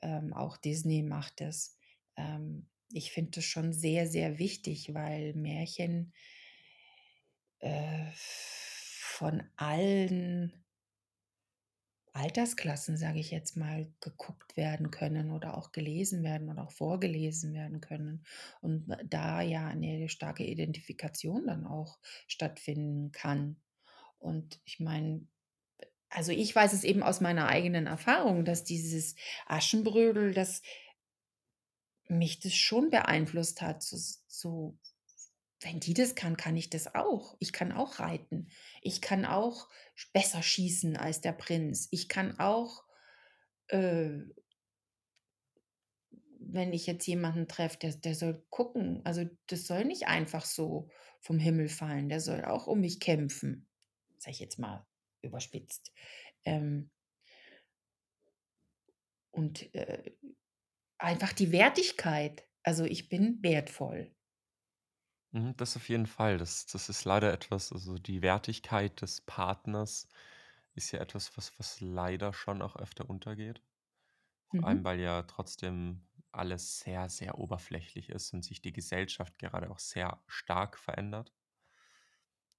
Ähm, 0.02 0.34
auch 0.34 0.58
Disney 0.58 1.04
macht 1.04 1.42
das. 1.42 1.78
Ähm, 2.18 2.70
ich 2.94 3.12
finde 3.12 3.32
das 3.32 3.46
schon 3.46 3.74
sehr, 3.74 4.08
sehr 4.08 4.40
wichtig, 4.40 4.94
weil 4.94 5.34
Märchen 5.36 6.14
äh, 7.62 8.12
von 8.16 9.44
allen 9.56 10.65
Altersklassen, 12.16 12.98
sage 12.98 13.20
ich 13.20 13.32
jetzt 13.32 13.58
mal, 13.58 13.92
geguckt 14.02 14.56
werden 14.58 14.90
können 14.92 15.32
oder 15.32 15.58
auch 15.58 15.72
gelesen 15.74 16.24
werden 16.24 16.50
oder 16.50 16.64
auch 16.64 16.72
vorgelesen 16.72 17.54
werden 17.54 17.82
können. 17.82 18.24
Und 18.62 18.88
da 19.06 19.42
ja 19.42 19.74
'ne 19.76 20.08
starke 20.10 20.46
Identifikation 20.46 21.48
dann 21.48 21.66
auch 21.68 22.00
stattfinden 22.28 23.12
kann. 23.12 23.58
Und 24.20 24.60
ich 24.66 24.80
meine 24.80 25.28
also, 26.10 26.32
ich 26.32 26.56
weiß 26.56 26.74
es 26.74 26.86
eben 26.86 27.04
aus 27.04 27.22
meiner 27.22 27.48
eigenen 27.50 27.88
Erfahrung, 27.88 28.46
dass 28.46 28.64
dieses 28.66 29.16
Aschenbrödel, 29.48 30.34
dass 30.34 30.62
mich 32.10 32.40
das 32.40 32.54
schon 32.54 32.90
beeinflusst 32.92 33.62
hat, 33.62 33.82
so 33.84 33.98
so: 34.28 34.78
„Wenn 35.62 35.80
die 35.80 35.94
das 35.94 36.16
kann, 36.16 36.36
kann 36.38 36.58
ich 36.58 36.70
das 36.70 36.94
auch. 36.96 37.36
Ich 37.40 37.54
kann 37.54 37.72
auch 37.72 38.00
reiten. 38.00 38.50
Ich 38.82 39.02
kann 39.02 39.26
auch 39.26 39.70
besser 40.14 40.44
schießen 40.44 40.98
als 40.98 41.22
der 41.22 41.32
Prinz. 41.32 41.88
Ich 41.92 42.10
kann 42.10 42.40
auch, 42.40 42.84
äh“ 43.70 44.20
„wenn 46.40 46.74
ich 46.74 46.86
jetzt 46.88 47.06
jemanden 47.08 47.48
treffe, 47.48 47.78
der 47.80 47.92
der 47.94 48.16
soll 48.16 48.44
gucken. 48.50 49.02
Also, 49.04 49.26
das 49.48 49.66
soll 49.68 49.86
nicht 49.86 50.08
einfach 50.08 50.46
so 50.46 50.90
vom 51.20 51.40
Himmel 51.40 51.70
fallen. 51.70 52.10
Der 52.10 52.22
soll 52.22 52.46
auch 52.46 52.68
um 52.68 52.82
mich 52.82 53.00
kämpfen“, 53.00 53.68
sage 54.20 54.32
ich 54.34 54.40
jetzt 54.40 54.60
mal 54.60 54.86
überspitzt. 55.22 55.92
Ähm 56.46 56.90
und, 59.34 59.74
äh, 59.76 60.12
einfach 61.00 61.34
die 61.34 61.52
Wertigkeit. 61.54 62.46
Also, 62.64 62.86
ich 62.86 63.10
bin 63.10 63.40
wertvoll. 63.44 64.15
Mhm, 65.36 65.56
das 65.58 65.76
auf 65.76 65.88
jeden 65.90 66.08
Fall. 66.08 66.38
Das 66.40 66.66
das 66.66 66.90
ist 66.90 67.06
leider 67.06 67.32
etwas 67.34 67.72
also, 67.72 67.98
die 68.00 68.22
Wertigkeit 68.24 69.02
des 69.02 69.22
Partners 69.22 70.08
ist 70.74 70.92
ja 70.92 71.00
etwas, 71.00 71.38
was 71.38 71.58
was 71.60 71.80
leider 71.82 72.34
schon 72.34 72.62
auch 72.62 72.76
öfter 72.76 73.10
untergeht. 73.10 73.62
Vor 74.50 74.70
allem, 74.70 74.84
Mhm. 74.84 74.86
weil 74.86 75.00
ja 75.02 75.24
trotzdem 75.24 76.08
alles 76.32 76.80
sehr, 76.82 77.10
sehr 77.10 77.38
oberflächlich 77.40 78.10
ist 78.10 78.34
und 78.34 78.44
sich 78.46 78.62
die 78.62 78.74
Gesellschaft 78.74 79.40
gerade 79.40 79.72
auch 79.72 79.80
sehr 79.80 80.24
stark 80.28 80.78
verändert. 80.80 81.34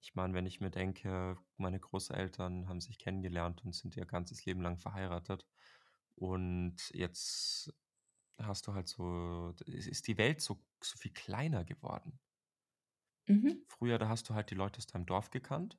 Ich 0.01 0.15
meine, 0.15 0.35
wenn 0.35 0.47
ich 0.47 0.61
mir 0.61 0.71
denke, 0.71 1.37
meine 1.57 1.81
Großeltern 1.81 2.69
haben 2.69 2.81
sich 2.81 2.99
kennengelernt 2.99 3.65
und 3.65 3.75
sind 3.75 3.97
ihr 3.97 4.07
ganzes 4.07 4.45
Leben 4.45 4.61
lang 4.63 4.79
verheiratet. 4.79 5.47
Und 6.15 6.77
jetzt 6.95 7.75
hast 8.39 8.67
du 8.69 8.75
halt 8.75 8.89
so 8.89 9.55
ist 9.67 10.09
die 10.09 10.19
Welt 10.19 10.41
so 10.43 10.65
so 10.83 10.99
viel 10.99 11.13
kleiner 11.13 11.65
geworden. 11.65 12.21
Mhm. 13.29 13.67
Früher, 13.69 13.99
da 13.99 14.09
hast 14.09 14.29
du 14.29 14.35
halt 14.35 14.51
die 14.51 14.55
Leute 14.55 14.79
aus 14.79 14.87
deinem 14.87 15.07
Dorf 15.07 15.31
gekannt 15.31 15.79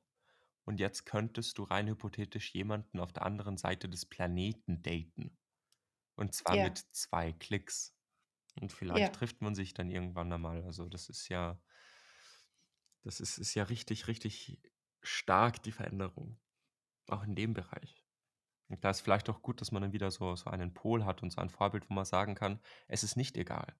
und 0.64 0.80
jetzt 0.80 1.06
könntest 1.06 1.58
du 1.58 1.64
rein 1.64 1.88
hypothetisch 1.88 2.54
jemanden 2.54 3.00
auf 3.00 3.12
der 3.12 3.24
anderen 3.24 3.56
Seite 3.58 3.88
des 3.88 4.06
Planeten 4.06 4.82
daten. 4.82 5.38
Und 6.16 6.34
zwar 6.34 6.56
mit 6.58 6.78
Ja. 6.78 6.82
2 6.92 7.32
Klicks. 7.32 7.96
Und 8.60 8.72
vielleicht 8.72 9.12
Ja. 9.12 9.14
trifft 9.14 9.42
man 9.42 9.54
sich 9.56 9.74
dann 9.74 9.90
irgendwann 9.90 10.32
einmal. 10.32 10.64
Also, 10.64 10.88
das 10.88 11.08
ist 11.10 11.28
ja 11.30 11.60
Das 13.04 13.20
ist 13.20 13.38
ist 13.38 13.54
ja 13.54 13.64
richtig, 13.64 14.08
richtig 14.08 14.60
stark, 15.02 15.62
die 15.62 15.72
Veränderung, 15.72 16.40
auch 17.08 17.24
in 17.24 17.34
dem 17.36 17.54
Bereich. 17.54 18.04
Und 18.68 18.84
da 18.84 18.90
ist 18.90 19.02
vielleicht 19.02 19.30
auch 19.30 19.42
gut, 19.42 19.60
dass 19.60 19.72
man 19.72 19.82
dann 19.82 19.92
wieder 19.92 20.10
so 20.10 20.36
so 20.36 20.50
einen 20.50 20.74
Pol 20.74 21.04
hat 21.06 21.22
und 21.22 21.30
so 21.32 21.40
ein 21.42 21.50
Vorbild, 21.50 21.90
wo 21.90 21.94
man 21.94 22.04
sagen 22.06 22.34
kann: 22.36 22.60
„Es 22.88 23.04
ist 23.04 23.16
nicht 23.16 23.36
egal.“ 23.38 23.76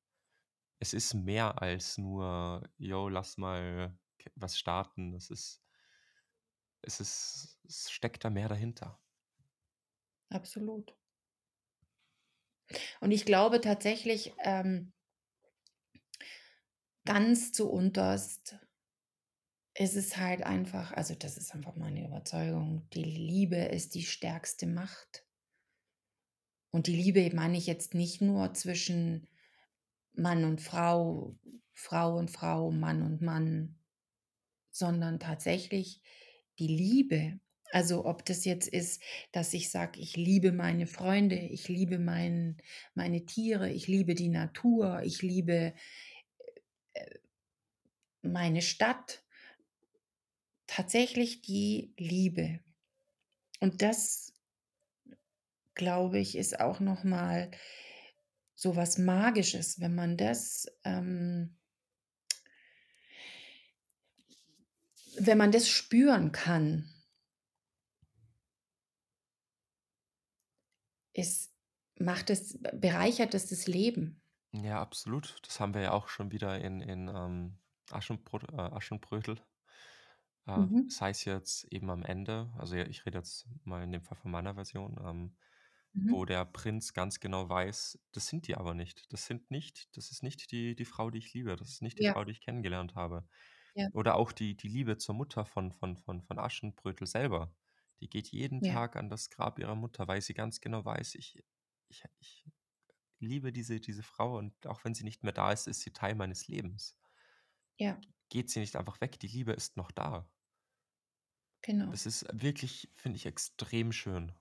Es 0.81 0.93
ist 0.95 1.13
mehr 1.15 1.61
als 1.61 1.99
nur: 1.99 2.69
„Jo, 2.79 3.09
lass 3.09 3.37
mal 3.37 3.99
was 4.37 4.57
starten.“ 4.59 5.15
Es 5.15 5.29
ist 5.31 5.57
es 6.85 7.01
ist 7.01 7.59
es 7.69 7.91
steckt 7.91 8.25
da 8.25 8.31
mehr 8.31 8.49
dahinter. 8.49 8.99
Absolut. 10.31 10.95
Und 13.01 13.13
ich 13.13 13.25
glaube 13.25 13.61
tatsächlich, 13.61 14.35
ähm 14.39 14.93
ganz 17.07 17.53
zu 17.53 17.71
unterst 17.71 18.59
ist 19.77 19.97
es 19.97 20.17
halt 20.17 20.43
einfach 20.43 20.93
also, 20.93 21.15
das 21.15 21.37
ist 21.37 21.55
einfach 21.55 21.77
meine 21.77 22.05
Überzeugung, 22.07 22.89
die 22.93 23.05
Liebe 23.05 23.57
ist 23.57 23.95
die 23.95 24.03
stärkste 24.03 24.67
Macht. 24.67 25.25
Und 26.75 26.87
die 26.87 26.97
Liebe 26.97 27.35
meine 27.35 27.57
ich 27.57 27.67
jetzt 27.67 27.95
nicht 27.95 28.21
nur 28.21 28.53
zwischen 28.55 29.27
Mann 30.19 30.45
und 30.45 30.61
Frau, 30.61 31.37
Frau 31.75 32.17
und 32.17 32.31
Frau, 32.31 32.71
Mann 32.73 33.03
und 33.03 33.23
Mann, 33.23 33.77
sondern 34.71 35.21
tatsächlich 35.21 36.01
die 36.59 36.69
Liebe. 36.69 37.41
Also, 37.73 38.07
ob 38.07 38.25
das 38.25 38.45
jetzt 38.47 38.69
ist, 38.69 39.03
dass 39.33 39.53
ich 39.55 39.71
sage: 39.71 40.01
„Ich 40.01 40.17
liebe 40.17 40.53
meine 40.53 40.87
Freunde, 40.87 41.37
ich 41.39 41.69
liebe 41.69 41.99
mein 41.99 42.57
meine 42.95 43.27
Tiere, 43.27 43.71
ich 43.71 43.89
liebe 43.89 44.15
die 44.15 44.29
Natur, 44.31 45.03
ich 45.05 45.23
liebe, 45.23 45.75
äh, 46.95 47.19
meine 48.23 48.63
Stadt.“ 48.63 49.25
Tatsächlich 50.69 51.43
die 51.43 51.93
Liebe. 51.99 52.61
Und 53.61 53.83
das 53.83 54.35
glaube 55.75 56.19
ich, 56.19 56.37
ist 56.37 56.61
auch 56.61 56.81
noch 56.81 57.05
mal 57.05 57.51
so 58.59 58.75
was 58.75 58.99
Magisches, 58.99 59.79
wenn 59.79 59.95
man 59.95 60.17
das, 60.17 60.67
ähm 60.83 61.55
wenn 65.19 65.39
man 65.39 65.53
das 65.53 65.69
spüren 65.69 66.33
kann. 66.33 66.89
Es 71.13 71.53
macht 71.99 72.31
es 72.31 72.59
bereichert 72.73 73.35
es 73.35 73.47
das 73.49 73.67
Leben. 73.67 74.23
Ja, 74.53 74.81
absolut. 74.81 75.39
Das 75.47 75.59
haben 75.61 75.73
wir 75.75 75.81
ja 75.83 75.93
auch 75.93 76.09
schon 76.09 76.33
wieder 76.33 76.59
in 76.61 76.81
in, 76.83 77.09
ähm, 77.09 77.59
Aschenbröd 77.91 78.45
äh, 78.53 78.57
Aschenbrödel. 78.57 79.41
Äh, 80.47 80.67
Mhm. 80.67 80.89
sei 80.89 81.11
es 81.11 81.25
jetzt 81.25 81.65
eben 81.73 81.91
am 81.91 82.03
Ende 82.03 82.53
also, 82.59 82.75
ich 82.77 83.05
rede 83.07 83.19
jetzt 83.19 83.47
mal 83.65 83.83
in 83.83 83.93
dem 83.93 84.03
Fall 84.03 84.17
von 84.17 84.31
meiner 84.31 84.55
Version, 84.55 84.97
ähm, 85.05 85.37
wo 86.07 86.25
Mhm. 86.25 86.27
der 86.27 86.45
Prinz 86.45 86.93
ganz 86.95 87.21
genau 87.21 87.49
weiß, 87.49 87.99
das 88.13 88.27
sind 88.29 88.47
die 88.49 88.57
aber 88.57 88.75
nicht. 88.75 89.13
Das 89.13 89.27
sind 89.27 89.51
nicht 89.51 89.97
das 89.97 90.11
ist 90.11 90.23
nicht 90.23 90.51
die 90.53 90.75
die 90.77 90.85
Frau, 90.85 91.11
die 91.11 91.19
ich 91.19 91.33
liebe. 91.35 91.57
Das 91.57 91.69
ist 91.71 91.83
nicht 91.83 91.99
die 92.01 92.05
Ja. 92.05 92.15
Frau, 92.15 92.25
die 92.25 92.33
ich 92.33 92.41
kennengelernt 92.41 92.95
habe. 92.95 93.29
Ja. 93.75 93.89
Oder 93.93 94.17
auch 94.17 94.33
die 94.33 94.57
die 94.57 94.69
Liebe 94.69 94.99
zur 94.99 95.15
Mutter 95.15 95.45
von 95.47 95.73
von 95.73 95.97
von 95.99 96.23
von 96.23 96.39
Aschenbrödel 96.39 97.07
selber. 97.07 97.55
Die 98.01 98.09
geht 98.11 98.29
jeden 98.29 98.63
Ja. 98.63 98.79
Tag 98.79 98.97
an 98.97 99.09
das 99.11 99.31
Grab 99.31 99.59
ihrer 99.59 99.75
Mutter, 99.77 100.09
weil 100.09 100.23
sie 100.23 100.35
ganz 100.35 100.61
genau 100.61 100.85
weiß: 100.85 101.15
„Ich 101.17 101.43
ich 101.89 102.05
ich 102.21 102.45
liebe 103.21 103.53
diese 103.53 103.81
diese 103.81 104.03
Frau 104.05 104.39
und 104.39 104.67
auch 104.67 104.85
wenn 104.85 104.95
sie 104.95 105.05
nicht 105.05 105.25
mehr 105.25 105.33
da 105.35 105.53
ist, 105.53 105.69
ist 105.69 105.83
sie 105.83 105.93
Teil 105.93 106.15
meines 106.17 106.49
Lebens.“ 106.49 106.97
Ja. 107.79 108.01
Geht 108.31 108.49
sie 108.49 108.61
nicht 108.61 108.75
einfach 108.77 109.03
weg, 109.03 109.21
die 109.21 109.27
Liebe 109.27 109.53
ist 109.53 109.77
noch 109.77 109.91
da. 109.91 110.31
Genau. 111.63 111.93
Das 111.93 112.07
ist 112.07 112.27
wirklich, 112.33 112.91
finde 112.97 113.17
ich, 113.17 113.27
extrem 113.27 113.93
schön. 113.93 114.33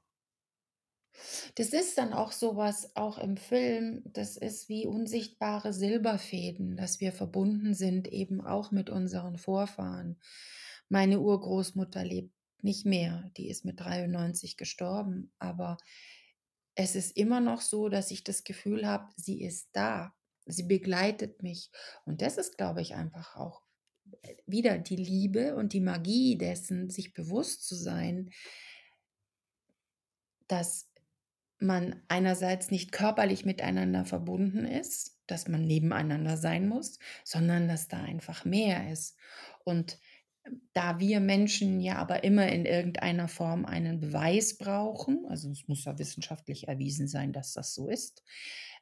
Das 1.55 1.69
ist 1.69 1.97
dann 1.97 2.13
auch 2.13 2.31
so 2.31 2.55
was 2.55 2.95
auch 2.95 3.17
im 3.17 3.37
Film, 3.37 4.01
das 4.05 4.37
ist 4.37 4.69
wie 4.69 4.85
unsichtbare 4.85 5.73
Silberfäden, 5.73 6.77
dass 6.77 6.99
wir 6.99 7.11
verbunden 7.11 7.73
sind 7.73 8.07
eben 8.07 8.41
auch 8.41 8.71
mit 8.71 8.89
unseren 8.89 9.37
Vorfahren. 9.37 10.19
Meine 10.89 11.19
Urgroßmutter 11.19 12.03
lebt 12.03 12.33
nicht 12.61 12.85
mehr, 12.85 13.29
die 13.37 13.49
ist 13.49 13.65
mit 13.65 13.79
93 13.79 14.57
gestorben, 14.57 15.31
aber 15.39 15.77
es 16.75 16.95
ist 16.95 17.17
immer 17.17 17.39
noch 17.39 17.61
so, 17.61 17.89
dass 17.89 18.11
ich 18.11 18.23
das 18.23 18.43
Gefühl 18.43 18.87
habe, 18.87 19.07
sie 19.15 19.41
ist 19.41 19.69
da. 19.73 20.13
Sie 20.45 20.63
begleitet 20.63 21.43
mich. 21.43 21.71
Und 22.05 22.21
das 22.21 22.37
ist, 22.37 22.57
glaube 22.57 22.81
ich, 22.81 22.95
einfach 22.95 23.35
auch, 23.35 23.63
äh, 24.21 24.35
wieder 24.45 24.77
die 24.77 24.95
Liebe 24.95 25.55
und 25.55 25.73
die 25.73 25.81
Magie 25.81 26.37
dessen, 26.37 26.89
sich 26.89 27.13
bewusst 27.13 27.67
zu 27.67 27.75
sein 27.75 28.31
dass 30.47 30.89
man 31.59 32.01
einerseits 32.07 32.71
nicht 32.71 32.91
körperlich 32.91 33.45
miteinander 33.45 34.05
verbunden 34.05 34.65
ist, 34.65 35.19
dass 35.27 35.47
man 35.47 35.65
nebeneinander 35.65 36.37
sein 36.37 36.67
muss, 36.67 36.99
sondern 37.23 37.67
dass 37.67 37.87
da 37.87 38.01
einfach 38.03 38.45
mehr 38.45 38.91
ist. 38.91 39.17
Und, 39.63 39.99
ähm, 40.45 40.61
da 40.73 40.99
wir 40.99 41.19
Menschen 41.19 41.79
ja 41.81 41.97
aber 41.97 42.23
immer 42.23 42.47
in 42.47 42.65
irgendeiner 42.65 43.27
Form 43.27 43.65
einen 43.65 43.99
Beweis 43.99 44.57
brauchen, 44.57 45.25
also, 45.29 45.49
es 45.51 45.67
muss 45.67 45.85
ja 45.85 45.97
wissenschaftlich 45.99 46.67
erwiesen 46.67 47.07
sein, 47.07 47.33
dass 47.33 47.53
das 47.53 47.73
so 47.73 47.89
ist, 47.89 48.23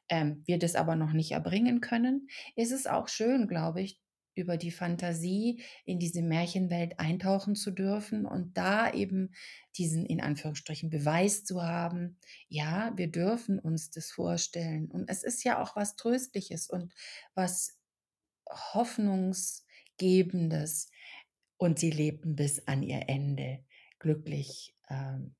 ähm, 0.08 0.42
wir 0.46 0.58
das 0.58 0.76
aber 0.76 0.96
noch 0.96 1.12
nicht 1.12 1.32
erbringen 1.32 1.80
können, 1.80 2.28
ist 2.54 2.72
es 2.72 2.86
auch 2.86 3.08
schön, 3.08 3.48
glaube 3.48 3.82
ich, 3.82 4.00
über 4.36 4.56
die 4.56 4.70
Fantasie 4.70 5.62
in 5.84 5.98
diese 5.98 6.22
Märchenwelt 6.22 6.98
eintauchen 7.00 7.56
zu 7.56 7.70
dürfen 7.72 8.26
und 8.26 8.56
da 8.56 8.92
eben 8.92 9.34
diesen 9.76 10.06
in 10.06 10.20
Anführungsstrichen 10.20 10.90
„Beweis“ 10.90 11.44
zu 11.44 11.62
haben: 11.62 12.18
„Ja, 12.48 12.92
wir 12.96 13.10
dürfen 13.10 13.58
uns 13.58 13.90
das 13.90 14.10
vorstellen.“ 14.10 14.90
Und 14.90 15.08
es 15.10 15.22
ist 15.24 15.42
ja 15.44 15.60
auch 15.62 15.74
was 15.76 15.96
Tröstliches 15.96 16.68
und 16.70 16.92
was 17.34 17.78
Hoffnungsgebendes. 18.48 20.90
Und 21.58 21.78
sie 21.78 21.90
lebten 21.90 22.36
bis 22.36 22.66
an 22.68 22.82
ihr 22.82 23.08
Ende 23.08 23.64
glücklich, 23.98 24.76
ähm, 24.90 25.34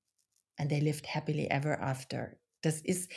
and 0.58 0.70
they 0.70 0.80
lived 0.80 1.14
happily 1.14 1.46
ever 1.48 1.80
after. 1.80 2.38
Das 2.62 2.80
ist 2.80 3.12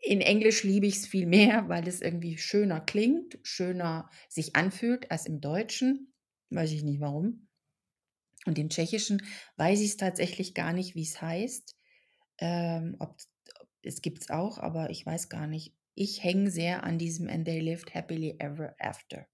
in 0.00 0.20
Englisch 0.20 0.64
liebe 0.64 0.86
ich's 0.86 1.06
viel 1.06 1.26
mehr, 1.26 1.68
weil 1.68 1.86
es 1.88 2.00
irgendwie 2.02 2.38
schöner 2.38 2.80
klingt, 2.80 3.38
schöner 3.42 4.10
sich 4.28 4.56
anfühlt 4.56 5.10
als 5.10 5.26
im 5.26 5.40
Deutschen, 5.40 6.14
weiß 6.50 6.72
ich 6.72 6.82
nicht 6.84 7.00
warum. 7.00 7.48
Und 8.46 8.58
im 8.58 8.70
Tschechischen 8.70 9.22
weiß 9.56 9.80
ich's 9.80 9.96
tatsächlich 9.96 10.54
gar 10.54 10.72
nicht, 10.72 10.94
wie's 10.94 11.20
heißt. 11.22 11.76
Ähm, 12.38 12.96
ob 13.00 13.18
es 13.82 14.02
gibt's 14.02 14.30
auch, 14.30 14.58
aber 14.58 14.90
ich 14.90 15.06
weiß 15.06 15.28
gar 15.30 15.46
nicht. 15.46 15.74
Ich 15.94 16.24
hänge 16.24 16.50
sehr 16.50 16.84
an 16.84 16.98
diesem 16.98 17.28
„and 17.28 17.46
they 17.46 17.60
lived 17.60 17.94
happily 17.94 18.36
ever 18.40 18.74
after“. 18.80 19.26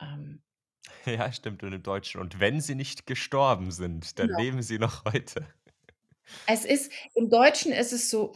Ähm 0.00 0.42
Ja, 1.06 1.32
stimmt 1.32 1.62
und 1.62 1.72
im 1.72 1.82
Deutschen: 1.82 2.20
„Und 2.20 2.40
wenn 2.40 2.60
sie 2.60 2.74
nicht 2.74 3.06
gestorben 3.06 3.70
sind, 3.70 4.18
dann 4.18 4.28
Genau. 4.28 4.36
leben 4.36 4.62
sie 4.62 4.78
noch 4.78 5.04
heute.“ 5.04 5.46
Es 6.48 6.64
ist 6.64 6.90
im 7.14 7.28
Deutschen 7.30 7.72
ist 7.72 7.92
es 7.92 8.10
so 8.10 8.32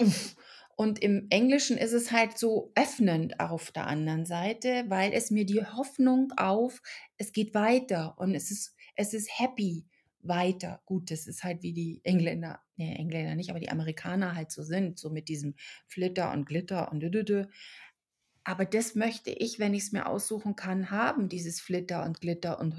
und 0.76 1.00
im 1.00 1.26
Englischen 1.30 1.76
ist 1.78 1.92
es 1.92 2.12
halt 2.12 2.38
so 2.38 2.72
öffnend 2.74 3.40
auf 3.40 3.70
der 3.72 3.87
anderen 3.87 4.26
Seite, 4.26 4.84
weil 4.88 5.12
es 5.12 5.30
mir 5.30 5.46
die 5.46 5.64
Hoffnung 5.64 6.32
auf 6.37 6.82
es 7.16 7.32
geht 7.32 7.54
weiter 7.54 8.14
und 8.18 8.34
es 8.34 8.50
ist 8.50 8.74
es 8.96 9.14
ist 9.14 9.38
happy 9.38 9.87
weiter. 10.20 10.80
Gut, 10.87 11.10
das 11.10 11.26
ist 11.26 11.44
halt 11.44 11.62
wie 11.62 11.72
die 11.72 12.00
Engländer 12.04 12.60
ne, 12.76 12.96
Engländer 12.98 13.34
nicht, 13.34 13.50
aber 13.50 13.60
die 13.60 13.70
Amerikaner 13.70 14.34
halt 14.34 14.50
so 14.50 14.62
sind, 14.62 14.98
so 14.98 15.10
mit 15.10 15.28
diesem 15.28 15.54
Flitter 15.87 16.32
und 16.32 16.46
Glitter 16.46 16.90
und 16.90 17.00
dü. 17.00 17.46
Aber 18.44 18.66
das 18.66 18.94
möchte 18.94 19.30
ich, 19.30 19.58
wenn 19.58 19.72
ich's 19.72 19.92
mir 19.92 20.06
aussuchen 20.06 20.54
kann, 20.54 20.90
haben, 20.90 21.30
dieses 21.30 21.60
Flitter 21.60 22.04
und 22.04 22.20
Glitter 22.20 22.60
und 22.60 22.78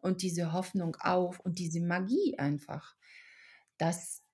und 0.00 0.22
diese 0.22 0.52
Hoffnung 0.52 0.96
auf 0.96 1.38
und 1.40 1.58
diese 1.58 1.80
Magie 1.80 2.36
einfach, 2.38 2.96
dass 3.78 4.24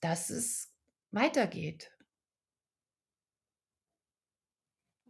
dass 0.00 0.28
es 0.28 0.73
weitergeht. 1.14 1.90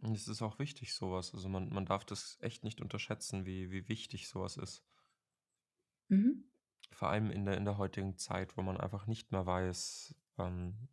Und 0.01 0.15
es 0.15 0.29
ist 0.29 0.41
auch 0.41 0.57
wichtig 0.57 0.93
so 0.93 1.11
was. 1.11 1.33
Also, 1.33 1.49
man 1.49 1.67
man 1.67 1.85
darf 1.85 2.05
das 2.05 2.37
echt 2.39 2.63
nicht 2.63 2.79
unterschätzen, 2.79 3.45
wie 3.45 3.71
wie 3.71 3.89
wichtig 3.89 4.29
so 4.29 4.39
was 4.41 4.55
ist. 4.55 4.85
Mhm. 6.09 6.45
Vor 6.91 7.09
allem 7.09 7.29
in 7.29 7.45
der 7.45 7.57
in 7.57 7.65
der 7.65 7.77
heutigen 7.77 8.17
Zeit, 8.17 8.57
wo 8.57 8.61
man 8.63 8.77
einfach 8.77 9.05
nicht 9.07 9.31
mehr 9.31 9.45
weiß, 9.45 10.15
ähm, 10.39 10.89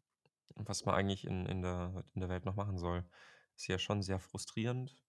was 0.54 0.84
man 0.84 0.94
eigentlich 0.94 1.24
in 1.26 1.46
in 1.46 1.62
der 1.62 2.04
in 2.14 2.20
der 2.20 2.28
Welt 2.28 2.44
noch 2.44 2.56
machen 2.56 2.78
soll. 2.78 3.04
Ist 3.56 3.68
ja 3.68 3.78
schon 3.78 4.02
sehr 4.02 4.18
frustrierend. 4.20 5.02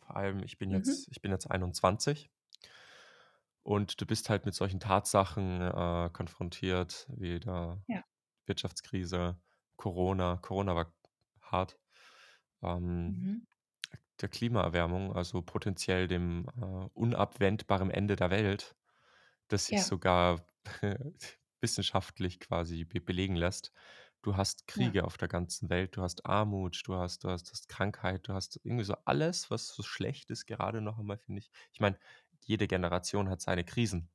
Vor 0.00 0.16
allem, 0.16 0.42
ich 0.42 0.58
bin 0.58 0.70
Mhm. 0.70 0.72
jetzt 0.72 1.08
ich 1.10 1.22
bin 1.22 1.30
jetzt 1.32 1.50
21 1.50 2.30
und 3.62 4.00
du 4.00 4.06
bist 4.06 4.28
halt 4.30 4.44
mit 4.44 4.54
solchen 4.54 4.80
Tatsachen, 4.80 5.60
äh, 5.60 6.10
konfrontiert 6.12 7.06
wie 7.16 7.40
der 7.40 7.82
Ja. 7.86 8.02
Wirtschaftskrise, 8.46 9.40
Corona. 9.76 10.36
Corona 10.38 10.74
war 10.76 10.94
hart. 11.42 11.78
Ähm, 12.62 13.18
Mhm. 13.18 13.46
der 14.20 14.28
Klimaerwärmung, 14.28 15.14
also 15.14 15.42
potenziell 15.42 16.08
dem, 16.08 16.46
äh, 16.56 16.88
unabwendbaren 16.94 17.90
Ende 17.90 18.16
der 18.16 18.30
Welt, 18.30 18.76
das 19.48 19.66
sich 19.66 19.82
Ja. 19.82 19.84
sogar 19.84 20.46
wissenschaftlich 21.60 22.40
quasi 22.40 22.84
be 22.84 23.00
belegen 23.00 23.36
lässt. 23.36 23.72
Du 24.22 24.36
hast 24.36 24.66
Ja. 24.74 24.92
Kriege 24.92 25.04
auf 25.04 25.16
der 25.18 25.28
ganzen 25.28 25.70
Welt, 25.70 25.96
du 25.96 26.02
hast 26.02 26.26
Armut, 26.26 26.82
du 26.86 26.96
hast 26.96 27.24
du 27.24 27.28
hast 27.30 27.50
hast 27.52 27.68
Krankheit, 27.68 28.28
du 28.28 28.34
hast 28.34 28.60
irgendwie 28.64 28.84
so 28.84 28.94
alles, 29.06 29.50
was 29.50 29.68
so 29.68 29.82
schlecht 29.82 30.30
ist 30.30 30.46
gerade 30.46 30.80
noch 30.82 30.98
einmal, 30.98 31.18
finde 31.18 31.40
ich. 31.40 31.50
Ich 31.72 31.80
meine, 31.80 31.98
jede 32.44 32.68
Generation 32.68 33.28
hat 33.30 33.40
seine 33.42 33.64
Krisen. 33.64 34.10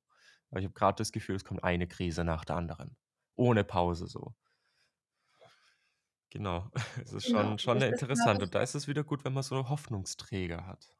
Aber 0.51 0.59
ich 0.61 0.65
habe 0.65 0.73
grad 0.73 0.99
das 0.99 1.11
Gefühl, 1.11 1.35
es 1.35 1.45
kommt 1.45 1.63
eine 1.63 1.87
Krise 1.87 2.23
nach 2.23 2.45
der 2.45 2.55
anderen, 2.57 2.97
ohne 3.37 3.63
Pause 3.63 4.07
so. 4.07 4.35
Genau. 6.29 6.71
Es 7.03 7.11
ist 7.13 7.25
Genau, 7.25 7.27
schon 7.27 7.59
schon 7.59 7.81
das 7.81 7.85
ist, 7.91 8.07
glaube 8.13 8.31
interessant 8.31 8.41
und 8.41 8.55
da 8.55 8.61
ist 8.61 8.75
es 8.75 8.87
wieder 8.87 9.03
gut, 9.03 9.25
wenn 9.25 9.33
man 9.33 9.43
so 9.43 9.67
Hoffnungsträger 9.69 10.65
hat. 10.65 10.93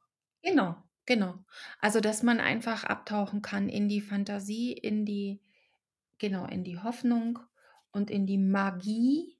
Genau, 0.43 0.75
genau. 1.05 1.35
Also, 1.79 1.99
dass 1.99 2.23
man 2.23 2.39
einfach 2.39 2.83
abtauchen 2.83 3.41
kann 3.41 3.69
in 3.69 3.89
die 3.89 4.01
Fantasie, 4.01 4.73
in 4.73 5.05
die 5.05 5.41
genau, 6.19 6.45
in 6.47 6.63
die 6.63 6.79
Hoffnung 6.79 7.39
und 7.91 8.11
in 8.11 8.27
die 8.27 8.37
Magie. 8.37 9.39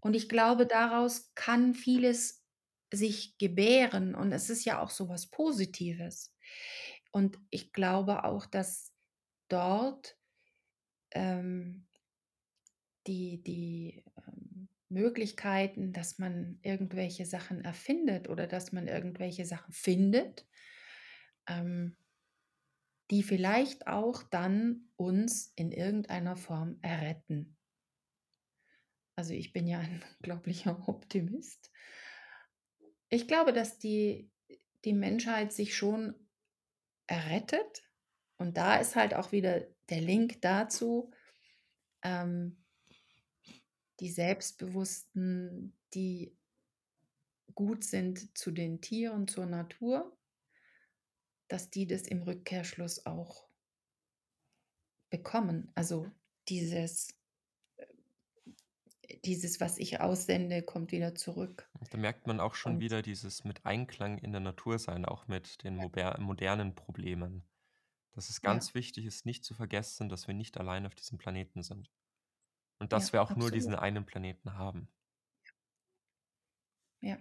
Und 0.00 0.16
ich 0.16 0.28
glaube, 0.28 0.66
daraus 0.66 1.32
kann 1.34 1.74
vieles 1.74 2.44
sich 2.92 3.38
gebären 3.38 4.14
und 4.14 4.32
es 4.32 4.50
ist 4.50 4.64
ja 4.64 4.80
auch 4.82 4.90
so 4.90 5.08
was 5.08 5.28
Positives. 5.30 6.34
Und 7.12 7.38
ich 7.50 7.72
glaube 7.72 8.24
auch, 8.24 8.46
dass 8.46 8.94
dort 9.48 10.18
ähm 11.12 11.87
die 13.08 13.42
die, 13.42 14.04
ähm, 14.16 14.68
Möglichkeiten, 14.90 15.92
dass 15.92 16.18
man 16.18 16.58
irgendwelche 16.62 17.26
Sachen 17.26 17.62
erfindet 17.62 18.28
oder 18.28 18.46
dass 18.46 18.72
man 18.72 18.88
irgendwelche 18.88 19.44
Sachen 19.44 19.72
findet 19.72 20.46
ähm 21.48 21.96
die 23.10 23.22
vielleicht 23.22 23.86
auch 23.86 24.22
dann 24.22 24.90
uns 24.96 25.52
in 25.56 25.72
irgendeiner 25.72 26.36
Form 26.36 26.78
erretten. 26.82 27.56
Also, 29.16 29.32
ich 29.32 29.52
bin 29.52 29.66
ja 29.66 29.78
ein 29.78 30.02
unglaublicher 30.18 30.88
Optimist. 30.88 31.70
Ich 33.08 33.26
glaube, 33.26 33.52
dass 33.52 33.78
die 33.78 34.30
die 34.84 34.92
Menschheit 34.92 35.52
sich 35.52 35.76
schon 35.76 36.14
errettet 37.08 37.82
und 38.36 38.56
da 38.56 38.76
ist 38.76 38.94
halt 38.94 39.14
auch 39.14 39.32
wieder 39.32 39.66
der 39.88 40.00
Link 40.00 40.40
dazu, 40.40 41.10
ähm 42.02 42.62
die 44.00 44.10
Selbstbewussten, 44.10 45.76
die 45.94 46.36
gut 47.54 47.84
sind 47.84 48.38
zu 48.38 48.50
den 48.50 48.80
Tieren, 48.80 49.28
zur 49.28 49.44
Natur 49.44 50.16
dass 51.48 51.68
die 51.70 51.86
das 51.86 52.02
im 52.06 52.22
Rückkehrschluss 52.22 53.04
auch 53.06 53.48
bekommen. 55.10 55.70
Also, 55.74 56.10
dieses 56.48 57.08
äh, 59.02 59.18
dieses, 59.24 59.60
was 59.60 59.78
ich 59.78 60.00
aussende, 60.00 60.62
kommt 60.62 60.92
wieder 60.92 61.14
zurück. 61.14 61.70
Da 61.90 61.98
merkt 61.98 62.26
man 62.28 62.40
auch 62.40 62.54
schon 62.54 62.78
Und 62.78 62.78
wieder 62.78 63.02
dieses 63.02 63.42
mit 63.42 63.64
Einklang 63.66 64.18
in 64.18 64.32
der 64.32 64.40
Natur 64.40 64.78
sein, 64.78 65.04
auch 65.04 65.26
mit 65.26 65.64
den 65.64 65.76
Ja. 65.76 65.88
modernen 66.18 66.74
Problemen. 66.76 67.48
Dass 68.12 68.30
es 68.30 68.42
Ja. 68.42 68.42
ganz 68.42 68.74
wichtig 68.74 69.06
ist, 69.06 69.26
nicht 69.26 69.44
zu 69.44 69.54
vergessen, 69.54 70.08
dass 70.08 70.28
wir 70.28 70.34
nicht 70.34 70.58
allein 70.58 70.86
auf 70.86 70.94
diesem 70.94 71.18
Planeten 71.18 71.62
sind. 71.62 71.92
Und 72.78 72.92
Ja, 72.92 72.98
dass 72.98 73.12
wir 73.12 73.22
auch 73.22 73.30
nur 73.30 73.46
absolut. 73.46 73.54
diesen 73.54 73.74
einen 73.74 74.04
Planeten 74.06 74.54
haben. 74.54 74.88
Ja. 77.00 77.18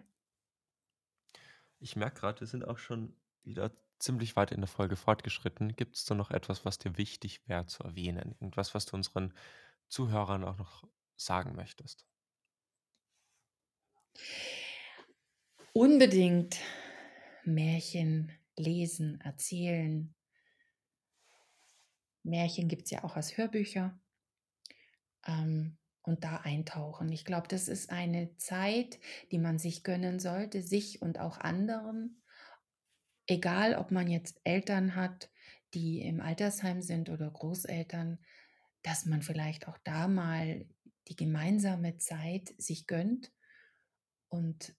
Ich 1.80 1.96
merke 1.96 2.22
grad, 2.22 2.40
wir 2.40 2.48
sind 2.48 2.66
auch 2.66 2.78
schon 2.78 3.16
wieder 3.44 3.72
ziemlich 4.00 4.36
weit 4.36 4.52
in 4.52 4.62
der 4.62 4.68
Folge 4.68 4.96
fortgeschritten. 4.96 5.76
Gibt's 5.76 6.06
da 6.06 6.16
noch 6.16 6.32
etwas, 6.32 6.66
was 6.66 6.78
dir 6.80 6.98
wichtig 6.98 7.48
wäre 7.48 7.66
zu 7.66 7.84
erwähnen? 7.84 8.36
Irgendwas, 8.40 8.74
was 8.76 8.86
du 8.86 8.96
unseren 8.96 9.34
Zuhörern 9.88 10.44
auch 10.44 10.58
noch 10.58 10.88
sagen 11.16 11.56
möchtest? 11.56 12.06
Unbedingt 15.74 16.58
Märchen 17.44 18.32
lesen, 18.56 19.22
erzählen. 19.22 20.14
Märchen 22.24 22.68
gibt's 22.68 22.92
ja 22.92 23.04
auch 23.04 23.16
als 23.16 23.38
Hörbücher. 23.38 24.00
Ähm, 25.28 25.78
und 26.08 26.24
da 26.24 26.38
eintauchen. 26.38 27.12
Ich 27.12 27.26
glaube, 27.26 27.50
das 27.50 27.68
ist 27.68 27.90
eine 27.90 28.36
Zeit, 28.38 28.98
die 29.32 29.40
man 29.40 29.60
sich 29.60 29.84
gönnen 29.84 30.20
sollte, 30.20 30.62
sich 30.62 31.02
und 31.02 31.20
auch 31.20 31.38
anderen. 31.38 32.24
Egal, 33.28 33.76
ob 33.76 33.92
man 33.92 34.08
jetzt 34.08 34.40
Eltern 34.46 34.96
hat, 34.96 35.30
die 35.74 36.02
im 36.02 36.22
Altersheim 36.22 36.82
sind 36.82 37.10
oder 37.10 37.30
Großeltern, 37.30 38.20
dass 38.84 39.06
man 39.06 39.22
vielleicht 39.22 39.68
auch 39.68 39.78
da 39.84 40.08
mal 40.08 40.66
die 41.10 41.18
gemeinsame 41.18 41.98
Zeit 41.98 42.54
sich 42.58 42.88
gönnt 42.88 43.34
und 44.30 44.76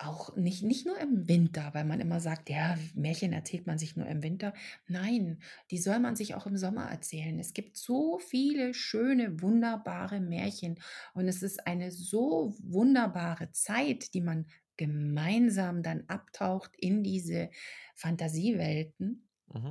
auch 0.00 0.34
nicht 0.36 0.62
nicht 0.62 0.86
nur 0.86 0.98
im 0.98 1.28
Winter, 1.28 1.70
weil 1.74 1.84
man 1.84 2.00
immer 2.00 2.20
sagt: 2.20 2.48
„Ja, 2.50 2.76
Märchen 2.94 3.32
erzählt 3.32 3.66
man 3.66 3.78
sich 3.78 3.96
nur 3.96 4.06
im 4.06 4.22
Winter.“ 4.22 4.54
Nein, 4.88 5.42
die 5.70 5.78
soll 5.78 5.98
man 6.00 6.16
sich 6.16 6.34
auch 6.34 6.46
im 6.46 6.56
Sommer 6.56 6.86
erzählen. 6.90 7.38
Es 7.38 7.52
gibt 7.52 7.76
so 7.76 8.18
viele 8.18 8.74
schöne, 8.74 9.42
wunderbare 9.42 10.20
Märchen 10.20 10.80
und 11.14 11.28
es 11.28 11.42
ist 11.42 11.66
eine 11.66 11.92
so 11.92 12.54
wunderbare 12.60 13.52
Zeit, 13.52 14.14
die 14.14 14.22
man 14.22 14.46
gemeinsam 14.76 15.82
dann 15.82 16.04
abtaucht 16.08 16.72
in 16.78 17.02
diese 17.04 17.50
Fantasiewelten. 17.94 19.28
Mhm. 19.54 19.70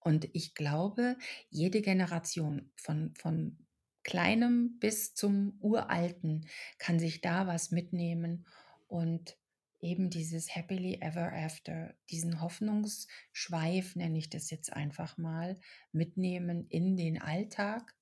Und 0.00 0.28
ich 0.34 0.54
glaube, 0.54 1.16
jede 1.50 1.82
Generation 1.82 2.72
von 2.76 3.14
von 3.16 3.58
Kleinem 4.02 4.78
bis 4.78 5.14
zum 5.14 5.58
Uralten 5.60 6.46
kann 6.78 6.98
sich 6.98 7.20
da 7.20 7.46
was 7.46 7.70
mitnehmen 7.70 8.46
und 8.90 9.38
eben 9.80 10.10
dieses 10.10 10.54
Happily 10.56 11.00
Ever 11.02 11.32
After, 11.32 11.94
diesen 12.10 12.42
Hoffnungsschweif, 12.42 13.96
nenne 13.96 14.18
ich 14.18 14.30
das 14.30 14.50
jetzt 14.50 14.72
einfach 14.74 15.18
mal, 15.18 15.58
mitnehmen 15.92 16.66
in 16.68 16.96
den 16.96 17.22
Alltag 17.22 17.96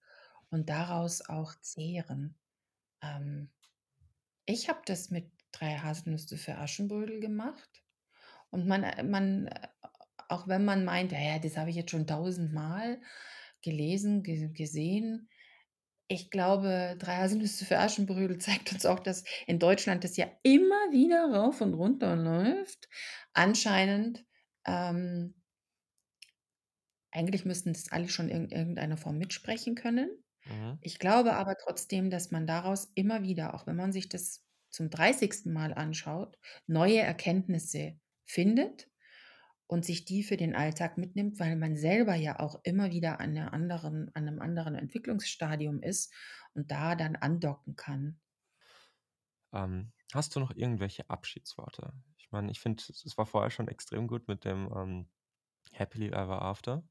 und 0.51 0.71
daraus 0.71 1.23
auch 1.29 1.55
zehren. 1.61 2.37
Ähm, 3.03 3.51
ich 4.47 4.69
habe 4.69 4.81
das 4.87 5.11
mit 5.11 5.31
„3 5.53 5.77
Haselnüsse 5.79 6.37
für 6.39 6.59
Aschenbrödel“ 6.59 7.21
gemacht 7.21 7.85
und 8.51 8.67
man 8.67 8.85
äh, 8.85 9.03
man 9.05 9.49
äh, 9.49 9.69
auch 10.29 10.49
wenn 10.49 10.65
man 10.65 10.85
meint: 10.85 11.13
„Ja, 11.13 11.39
das 11.41 11.57
habe 11.57 11.71
ich 11.71 11.77
jetzt 11.77 11.91
schon 11.93 12.07
tausendmal 12.07 13.01
gelesen, 13.63 14.23
ge 14.23 14.51
gesehen.“ 14.53 15.29
Ich 16.11 16.31
glaube, 16.31 16.97
„3 16.99 17.17
Haselnüsse 17.17 17.65
für 17.67 17.79
Aschenbrödel“ 17.79 18.39
zeigt 18.41 18.73
uns 18.73 18.87
auch, 18.87 19.01
dass 19.01 19.25
in 19.47 19.59
Deutschland 19.59 20.05
das 20.05 20.17
ja 20.17 20.27
immer 20.43 20.91
wieder 20.91 21.31
rauf 21.35 21.61
und 21.61 21.75
runter 21.75 22.17
läuft. 22.17 22.89
Anscheinend, 23.35 24.25
ähm 24.67 25.35
eigentlich 27.11 27.45
müssten 27.45 27.73
das 27.73 27.91
alle 27.91 28.09
schon 28.09 28.29
in 28.29 28.51
irgendeiner 28.51 28.97
Form 28.97 29.19
mitsprechen 29.19 29.75
können. 29.75 30.11
Mhm. 30.47 30.79
Ich 30.81 30.99
glaube 30.99 31.35
aber 31.35 31.57
trotzdem, 31.57 32.11
dass 32.11 32.31
man 32.31 32.47
daraus 32.47 32.93
immer 32.95 33.23
wieder, 33.23 33.55
auch 33.55 33.67
wenn 33.67 33.77
man 33.77 33.93
sich 33.93 34.09
das 34.09 34.45
zum 34.71 34.91
30. 34.91 35.51
Mal 35.53 35.75
anschaut, 35.75 36.39
neue 36.67 37.01
Erkenntnisse 37.01 37.99
findet 38.27 38.89
und 39.69 39.85
sich 39.87 40.05
die 40.07 40.25
für 40.25 40.37
den 40.39 40.55
Alltag 40.57 40.99
mitnimmt, 40.99 41.41
weil 41.41 41.57
man 41.57 41.77
selber 41.77 42.15
ja 42.17 42.41
auch 42.41 42.61
immer 42.65 42.91
wieder 42.93 43.21
an 43.21 43.35
'ner 43.35 43.53
anderen 43.55 44.11
an 44.17 44.25
'nem 44.27 44.41
anderen 44.41 44.75
Entwicklungsstadium 44.77 45.83
ist 45.83 46.13
und 46.55 46.71
da 46.73 46.97
dann 46.97 47.17
andocken 47.17 47.77
kann. 47.77 48.21
Ähm, 49.53 49.93
hast 50.15 50.35
du 50.37 50.41
noch 50.41 50.55
irgendwelche 50.55 51.09
Abschiedsworte? 51.11 51.93
Ich 52.19 52.31
meine, 52.31 52.51
ich 52.51 52.61
finde, 52.61 52.83
es 52.89 53.17
war 53.19 53.27
vorher 53.27 53.51
schon 53.51 53.69
extrem 53.69 54.07
gut 54.07 54.29
mit 54.29 54.45
dem, 54.45 54.71
ähm, 54.75 55.09
Happily 55.73 56.09
Ever 56.09 56.43
After. 56.43 56.85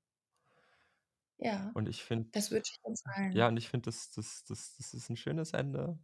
Ja, 1.39 1.73
Und 1.73 1.87
ich 1.87 2.03
finde 2.03 2.31
das 2.31 2.51
wünsche 2.51 2.73
ich 2.75 2.83
uns 2.85 3.03
ja, 3.33 3.47
allen. 3.47 3.49
und 3.49 3.57
ich 3.57 3.69
finde, 3.69 3.85
das 3.87 4.11
das 4.11 4.43
das 4.45 4.77
das 4.77 4.93
ist 4.93 5.09
'n 5.09 5.17
schönes 5.17 5.53
Ende. 5.53 5.99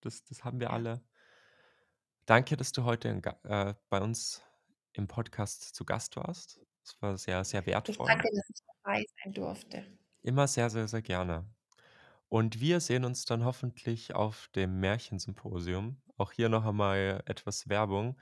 Das 0.00 0.24
das 0.24 0.44
haben 0.44 0.60
wir 0.60 0.70
Ja. 0.70 0.74
alle. 0.74 1.04
Danke, 2.26 2.56
dass 2.56 2.72
du 2.72 2.84
heute 2.84 3.08
äh, 3.44 3.74
bei 3.88 4.00
uns 4.00 4.42
im 4.92 5.08
Podcast 5.08 5.74
zu 5.74 5.84
Gast 5.84 6.16
warst. 6.16 6.60
Es 6.84 7.00
war 7.02 7.16
sehr, 7.18 7.44
sehr 7.44 7.66
Ich 7.84 7.98
wertvoll. 7.98 8.06
danke, 8.06 8.28
dass 8.34 8.48
ich 8.48 8.60
dabei 8.82 9.04
sein 9.22 9.32
durfte. 9.34 9.98
Immer 10.22 10.48
sehr, 10.48 10.70
sehr, 10.70 10.88
sehr 10.88 11.02
gerne. 11.02 11.46
Und 12.28 12.60
wir 12.60 12.80
sehen 12.80 13.04
uns 13.04 13.24
dann 13.26 13.44
hoffentlich 13.44 14.14
auf 14.14 14.48
dem 14.54 14.80
Märchensymposium. 14.80 16.02
Auch 16.16 16.32
hier 16.32 16.48
noch 16.48 16.64
einmal 16.66 17.22
etwas 17.26 17.68
Werbung. 17.68 18.18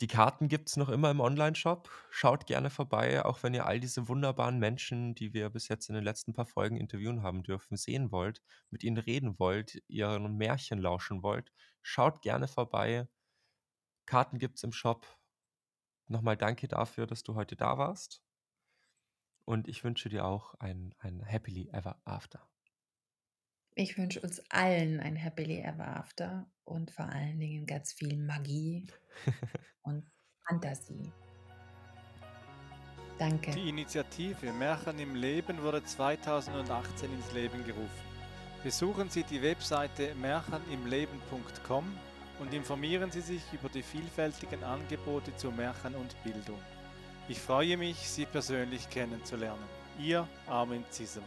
Die 0.00 0.06
Karten 0.08 0.48
gibt's 0.48 0.76
noch 0.76 0.88
immer 0.88 1.10
im 1.12 1.20
Onlineshop. 1.20 1.90
Schaut 2.10 2.46
gerne 2.46 2.70
vorbei, 2.70 3.24
auch 3.24 3.42
wenn 3.44 3.54
ihr 3.54 3.66
all 3.66 3.78
diese 3.80 4.08
wunderbaren 4.08 4.58
Menschen, 4.58 5.14
die 5.14 5.32
wir 5.34 5.48
bis 5.50 5.68
jetzt 5.68 5.88
in 5.88 5.94
den 5.94 6.02
letzten 6.04 6.32
paar 6.32 6.46
Folgen 6.46 6.76
interviewen 6.78 7.22
haben 7.22 7.42
dürfen, 7.44 7.76
sehen 7.76 8.10
wollt, 8.10 8.42
mit 8.70 8.82
ihnen 8.82 8.96
reden 8.98 9.38
wollt, 9.38 9.80
ihren 9.88 10.36
Märchen 10.36 10.78
lauschen 10.80 11.22
wollt. 11.22 11.52
Schaut 11.82 12.22
gerne 12.22 12.48
vorbei. 12.48 13.08
Karten 14.06 14.38
gibt's 14.38 14.62
im 14.62 14.72
Shop. 14.72 15.06
Nochmal 16.10 16.36
danke 16.36 16.66
dafür, 16.66 17.06
dass 17.06 17.22
du 17.22 17.36
heute 17.36 17.54
da 17.54 17.78
warst. 17.78 18.20
Und 19.44 19.68
ich 19.68 19.84
wünsche 19.84 20.08
dir 20.08 20.24
auch 20.24 20.54
ein, 20.58 20.92
ein 20.98 21.24
Happily 21.24 21.68
Ever 21.72 22.00
After. 22.04 22.44
Ich 23.76 23.96
wünsche 23.96 24.20
uns 24.20 24.42
allen 24.50 24.98
ein 24.98 25.14
Happily 25.14 25.60
Ever 25.60 25.86
After 25.86 26.50
und 26.64 26.90
vor 26.90 27.04
allen 27.04 27.38
Dingen 27.38 27.64
ganz 27.64 27.92
viel 27.92 28.16
Magie 28.16 28.88
und 29.82 30.04
Fantasie. 30.48 31.12
Danke. 33.16 33.52
Die 33.52 33.68
Initiative 33.68 34.52
Märchen 34.52 34.98
im 34.98 35.14
Leben 35.14 35.62
wurde 35.62 35.84
2018 35.84 37.12
ins 37.12 37.32
Leben 37.32 37.64
gerufen. 37.64 38.10
Besuchen 38.64 39.10
Sie 39.10 39.22
die 39.22 39.42
Webseite 39.42 40.16
märchenimleben.com 40.16 41.84
und 42.40 42.52
informieren 42.54 43.10
Sie 43.10 43.20
sich 43.20 43.42
über 43.52 43.68
die 43.68 43.82
vielfältigen 43.82 44.64
Angebote 44.64 45.34
zu 45.36 45.50
Märchen 45.50 45.94
und 45.94 46.20
Bildung. 46.24 46.58
Ich 47.28 47.38
freue 47.38 47.76
mich, 47.76 47.96
Sie 47.96 48.26
persönlich 48.26 48.88
kennenzulernen. 48.90 49.62
Ihr 50.00 50.26
Armin 50.48 50.84
Zisser. 50.90 51.22